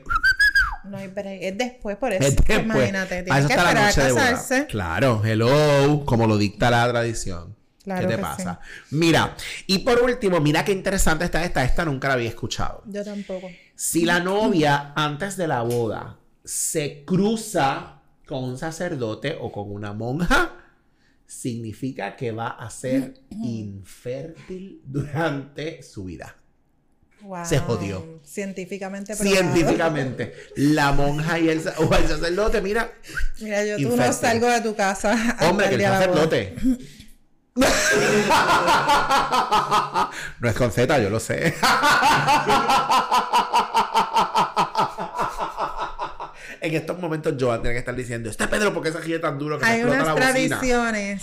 [0.89, 1.43] No hay break.
[1.43, 2.23] Es después, por eso.
[2.23, 2.65] Es después.
[2.65, 4.67] Imagínate, Para tienes que esperar a casarse.
[4.67, 7.57] Claro, hello, como lo dicta la tradición.
[7.85, 8.59] Claro ¿Qué te pasa?
[8.91, 9.37] Mira,
[9.69, 11.63] y por último, mira qué interesante está esta.
[11.63, 12.83] Esta nunca la había escuchado.
[12.87, 13.49] Yo tampoco.
[13.77, 19.93] Si la novia antes de la boda se cruza con un sacerdote o con una
[19.93, 20.57] monja,
[21.27, 26.35] significa que va a ser infértil durante su vida.
[27.23, 27.45] Wow.
[27.45, 28.21] Se jodió.
[28.25, 29.37] Científicamente probado.
[29.37, 32.93] Científicamente, la monja y el, o el sacerdote, mira,
[33.41, 35.37] Mira, yo tú no salgo de tu casa.
[35.49, 36.55] hombre, que el sacerdote.
[40.41, 41.55] no es con Z, yo lo sé.
[46.61, 49.39] en estos momentos Joan tiene que estar diciendo, este Pedro, ¿por qué se gira tan
[49.39, 50.31] duro que Hay unas la bocina?
[50.33, 51.23] tradiciones.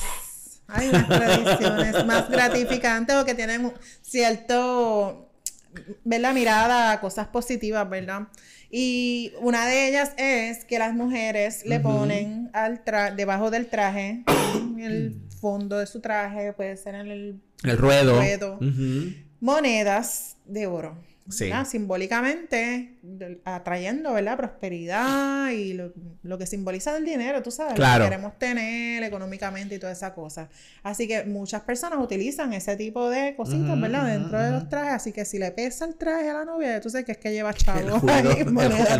[0.67, 3.73] Hay unas tradiciones más gratificantes o que tienen un
[5.73, 6.33] cierto, ¿verdad?
[6.33, 8.27] Mirada a cosas positivas, ¿verdad?
[8.69, 14.23] Y una de ellas es que las mujeres le ponen al tra- debajo del traje,
[14.55, 17.77] en el fondo de su traje, puede ser en el El
[18.21, 18.59] ruedo.
[19.39, 20.97] Monedas de oro.
[21.29, 21.49] Sí.
[21.65, 22.97] Simbólicamente
[23.45, 24.35] atrayendo, ¿verdad?
[24.37, 27.99] Prosperidad y lo, lo que simboliza el dinero, tú sabes, Claro.
[27.99, 30.49] lo que queremos tener económicamente y toda esa cosa.
[30.83, 34.01] Así que muchas personas utilizan ese tipo de cositas, ¿verdad?
[34.03, 34.93] ujú, Dentro de los trajes.
[34.93, 37.31] Así que si le pesa el traje a la novia, tú sabes que es que
[37.31, 37.79] lleva chavo.
[37.79, 38.45] El ruido, ahí, el,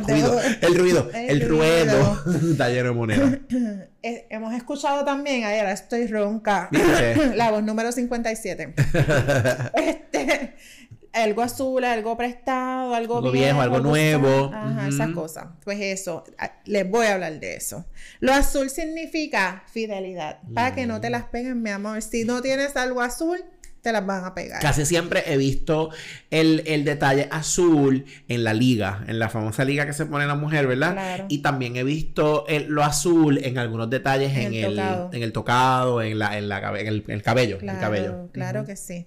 [0.06, 2.24] ruido, el ruido, El el ruedo.
[2.52, 3.38] Está lleno de monedas.
[4.06, 6.68] Eh, hemos escuchado también, ahora estoy ronca,
[7.36, 8.74] la voz número 57.
[9.76, 10.54] este,
[11.14, 14.52] algo azul, algo prestado, algo, Algo viejo, algo nuevo.
[14.54, 15.46] Ajá, esas cosas.
[15.64, 16.24] Pues eso,
[16.66, 17.86] les voy a hablar de eso.
[18.20, 20.40] Lo azul significa fidelidad.
[20.54, 21.02] Para que no Mm.
[21.02, 22.02] te las peguen, mi amor.
[22.02, 23.40] Si no tienes algo azul,
[23.82, 24.62] te las van a pegar.
[24.62, 25.90] Casi siempre he visto
[26.32, 30.36] el, el detalle azul en la liga, en la famosa liga que se pone la
[30.36, 30.94] mujer, ¿verdad?
[30.94, 31.26] Claro.
[31.28, 35.10] Y también he visto el- lo azul en algunos detalles En en, el el, tocado.
[35.12, 37.58] en el tocado, en, la, en, la en el, cabello.
[37.58, 38.30] en el Claro, cabello.
[38.32, 39.06] claro que sí.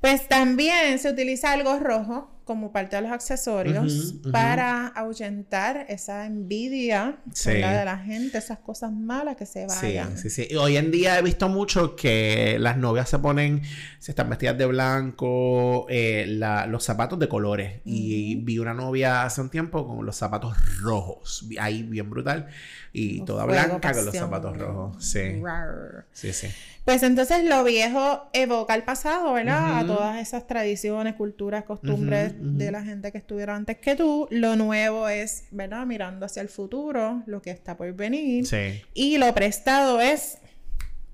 [0.00, 7.18] Pues también se utiliza algo rojo como parte de los accesorios para ahuyentar esa envidia
[7.52, 10.16] de la gente, esas cosas malas que se vayan.
[10.16, 10.48] sí, sí.
[10.50, 13.60] Y hoy en día he visto mucho que las novias se ponen,
[13.98, 17.80] se están vestidas de blanco, eh, la- los zapatos de colores.
[17.84, 21.46] Y vi una novia hace un tiempo con los zapatos rojos.
[21.60, 22.46] Ahí bien brutal.
[22.92, 25.04] Y toda Fuego, blanca con los zapatos rojos.
[25.04, 25.40] Sí.
[25.42, 26.06] Rar.
[26.12, 26.48] Sí, sí.
[26.86, 29.80] Pues entonces lo viejo evoca el pasado, ¿verdad?
[29.80, 34.28] A todas esas tradiciones, culturas, costumbres De la gente que estuvieron antes que tú.
[34.30, 35.86] Lo nuevo es, ¿verdad?
[35.86, 38.46] Mirando hacia el futuro, lo que está por venir.
[38.46, 38.82] Sí.
[38.94, 40.38] Y lo prestado es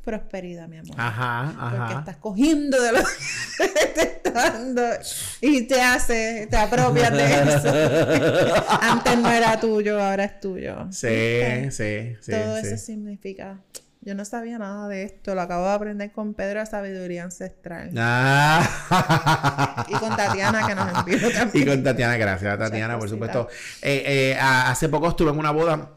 [0.05, 0.95] prosperidad, mi amor.
[0.99, 1.77] Ajá, ajá.
[1.77, 2.99] Porque estás cogiendo de lo
[3.59, 4.83] que te está dando
[5.41, 8.65] y te hace, te apropias de eso.
[8.81, 10.87] Antes no era tuyo, ahora es tuyo.
[10.91, 11.09] Sí,
[11.71, 12.33] sí, sí.
[12.33, 12.67] Todo sí.
[12.67, 13.59] eso significa.
[14.05, 17.91] Yo no sabía nada de esto, lo acabo de aprender con Pedro de Sabiduría Ancestral.
[17.97, 19.87] Ah.
[19.89, 21.67] Y con Tatiana que nos envió Y también.
[21.67, 23.49] con Tatiana, gracias a Tatiana, por supuesto.
[23.81, 25.93] Eh, eh, hace poco estuve en una boda,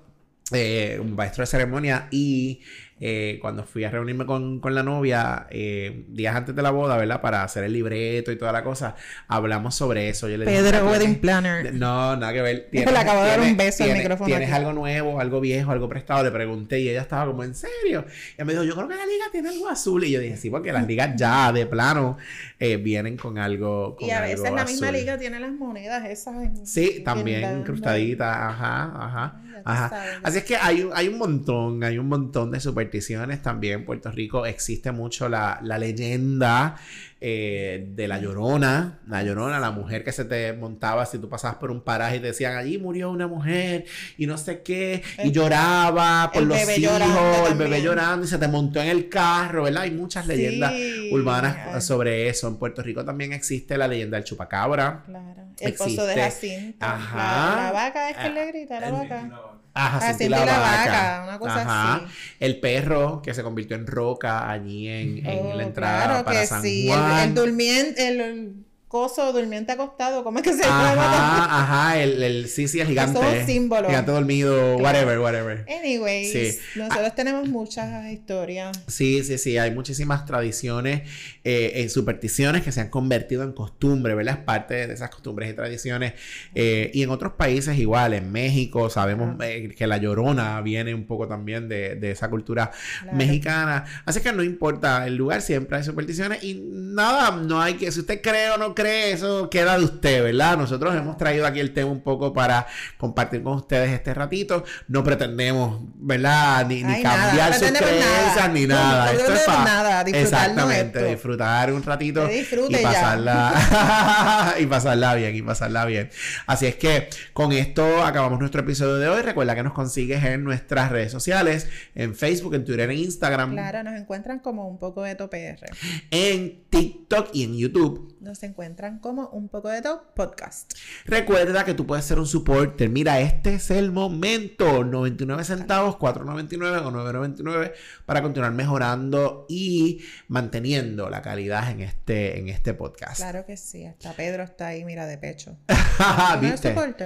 [0.53, 2.61] eh, un maestro de ceremonia, y
[2.99, 6.97] eh, cuando fui a reunirme con, con la novia, eh, días antes de la boda,
[6.97, 7.21] ¿verdad?
[7.21, 8.95] Para hacer el libreto y toda la cosa,
[9.27, 10.27] hablamos sobre eso.
[10.29, 11.73] Yo le dije, Pedro "Tatiana, Wedding Planner.
[11.75, 12.69] No, nada que ver.
[12.71, 14.57] Le acabo de dar un tienes- beso al tienes- micrófono ¿Tienes aquí.
[14.57, 16.23] algo nuevo, algo viejo, algo prestado?
[16.23, 18.05] Le pregunté y ella estaba como, ¿en serio?
[18.31, 20.03] Y ella me dijo, yo creo que la liga tiene algo azul.
[20.03, 22.17] Y yo dije, sí, porque las ligas ya de plano
[22.59, 23.95] eh, vienen con algo.
[23.95, 24.99] Con Y a veces la misma azul.
[24.99, 26.35] liga tiene las monedas esas.
[26.43, 29.89] en- Sí, también incrustaditas, ajá, ajá, Ya tú ajá.
[29.89, 30.13] sabes.
[30.23, 33.85] Así es que hay, un- hay un montón, hay un montón de supersticiones también en
[33.85, 34.45] Puerto Rico.
[34.45, 36.75] Existe mucho la, la leyenda
[37.19, 41.57] eh, de la llorona, la llorona, la mujer que se te montaba si tú pasabas
[41.57, 43.85] por un paraje y te decían, allí murió una mujer
[44.17, 47.01] y no sé qué, y lloraba por los hijos,
[47.49, 49.83] el bebé llorando y se te montó en el carro, ¿verdad?
[49.83, 50.73] Hay muchas leyendas
[51.11, 51.81] urbanas Ay.
[51.81, 52.47] sobre eso.
[52.49, 55.01] En Puerto Rico también existe la leyenda del chupacabra.
[55.05, 55.43] Claro.
[55.59, 56.49] El pozo de Existe.
[56.51, 56.85] Jacinto.
[56.85, 57.55] Ajá.
[57.55, 59.31] La, la vaca es que Ah, le grita la vaca.
[59.73, 61.61] Ajá, Jacinto y la vaca, una cosa
[61.99, 62.05] así.
[62.39, 66.41] El perro que se convirtió en roca allí en, en Oh, la entrada claro para
[66.41, 66.89] que San sí.
[66.89, 70.91] El, el durmiente, el, el coso durmiente acostado, ¿cómo es que se llama?
[70.93, 73.19] Ajá, ajá, el, el sí, sí, el gigante.
[73.19, 73.87] Eso es un símbolo.
[73.89, 75.65] Gigante dormido, whatever, whatever.
[75.69, 76.59] Anyways, Sí.
[76.75, 78.77] nosotros tenemos muchas historias.
[78.87, 81.01] Sí, sí, sí, hay muchísimas tradiciones
[81.43, 84.35] eh, eh, supersticiones que se han convertido en costumbre, ¿verdad?
[84.39, 86.13] Es parte de esas costumbres y tradiciones.
[86.55, 91.05] Eh, y en otros países igual, en México sabemos eh, que la llorona viene un
[91.05, 92.71] poco también de, de esa cultura
[93.01, 93.17] Claro.
[93.17, 93.83] mexicana.
[94.05, 97.99] Así que no importa el lugar, siempre hay supersticiones y nada, no hay que, si
[97.99, 100.55] usted cree o no cree, eso queda de usted, ¿verdad?
[100.57, 102.67] Nosotros hemos traído aquí el tema un poco para
[102.97, 104.63] compartir con ustedes este ratito.
[104.87, 106.65] No pretendemos, ¿verdad?
[106.67, 107.85] Ni, ni Ay, nada, cambiar no sus nada.
[107.85, 109.05] creencias ni No, nada.
[109.05, 111.09] no Esto es pretendemos pa- nada, Exactamente, esto.
[111.11, 116.09] disfrutar un ratito y pasarla y pasarla bien y pasarla bien.
[116.45, 119.21] Así es que con esto acabamos nuestro episodio de hoy.
[119.23, 123.83] Recuerda que nos consigues en nuestras redes sociales, en Facebook, en Twitter, en Instagram, Claro,
[123.83, 125.65] nos encuentran como un poco de PR.
[126.11, 128.15] en TikTok y en YouTube.
[128.21, 128.66] Nos encuentran
[129.01, 130.73] como un poco de top podcast.
[131.05, 132.89] Recuerda que tú puedes ser un supporter.
[132.89, 134.83] Mira, este es el momento.
[134.83, 137.73] 99 centavos, 4.99 o 9.99
[138.05, 143.17] para continuar mejorando y manteniendo la calidad en este, en este podcast.
[143.17, 145.57] Claro que sí, hasta Pedro está ahí, mira, de pecho.
[145.67, 146.97] ¿Tú no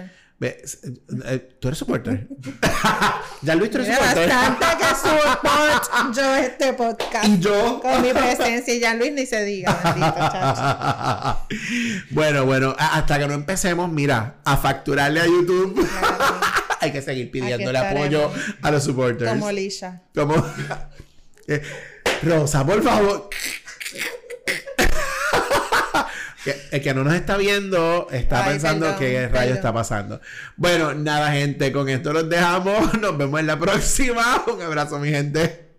[0.48, 2.28] eh, ¿Tú eres supporter?
[3.42, 4.28] ya Luis, tú eres supporter.
[4.30, 7.26] bastante que support yo este podcast.
[7.28, 7.80] Y yo.
[7.82, 11.48] Con mi presencia y ya Luis ni se diga, bendito, chacho.
[12.12, 15.76] bueno, bueno, hasta que no empecemos, mira, a facturarle a YouTube.
[15.88, 16.40] Claro,
[16.82, 18.32] Hay que seguir pidiéndole apoyo
[18.64, 19.30] a los supporters.
[19.32, 20.02] como Lisha.
[20.16, 20.44] Como-
[21.48, 21.62] Eh,
[22.24, 23.30] Rosa, por favor.
[26.44, 30.22] Que- El que no nos está viendo está Ay, pensando perdón, qué rayo está pasando.
[30.56, 32.94] Bueno, nada, gente, con esto los dejamos.
[33.00, 34.44] Nos vemos en la próxima.
[34.52, 35.71] Un abrazo, mi gente.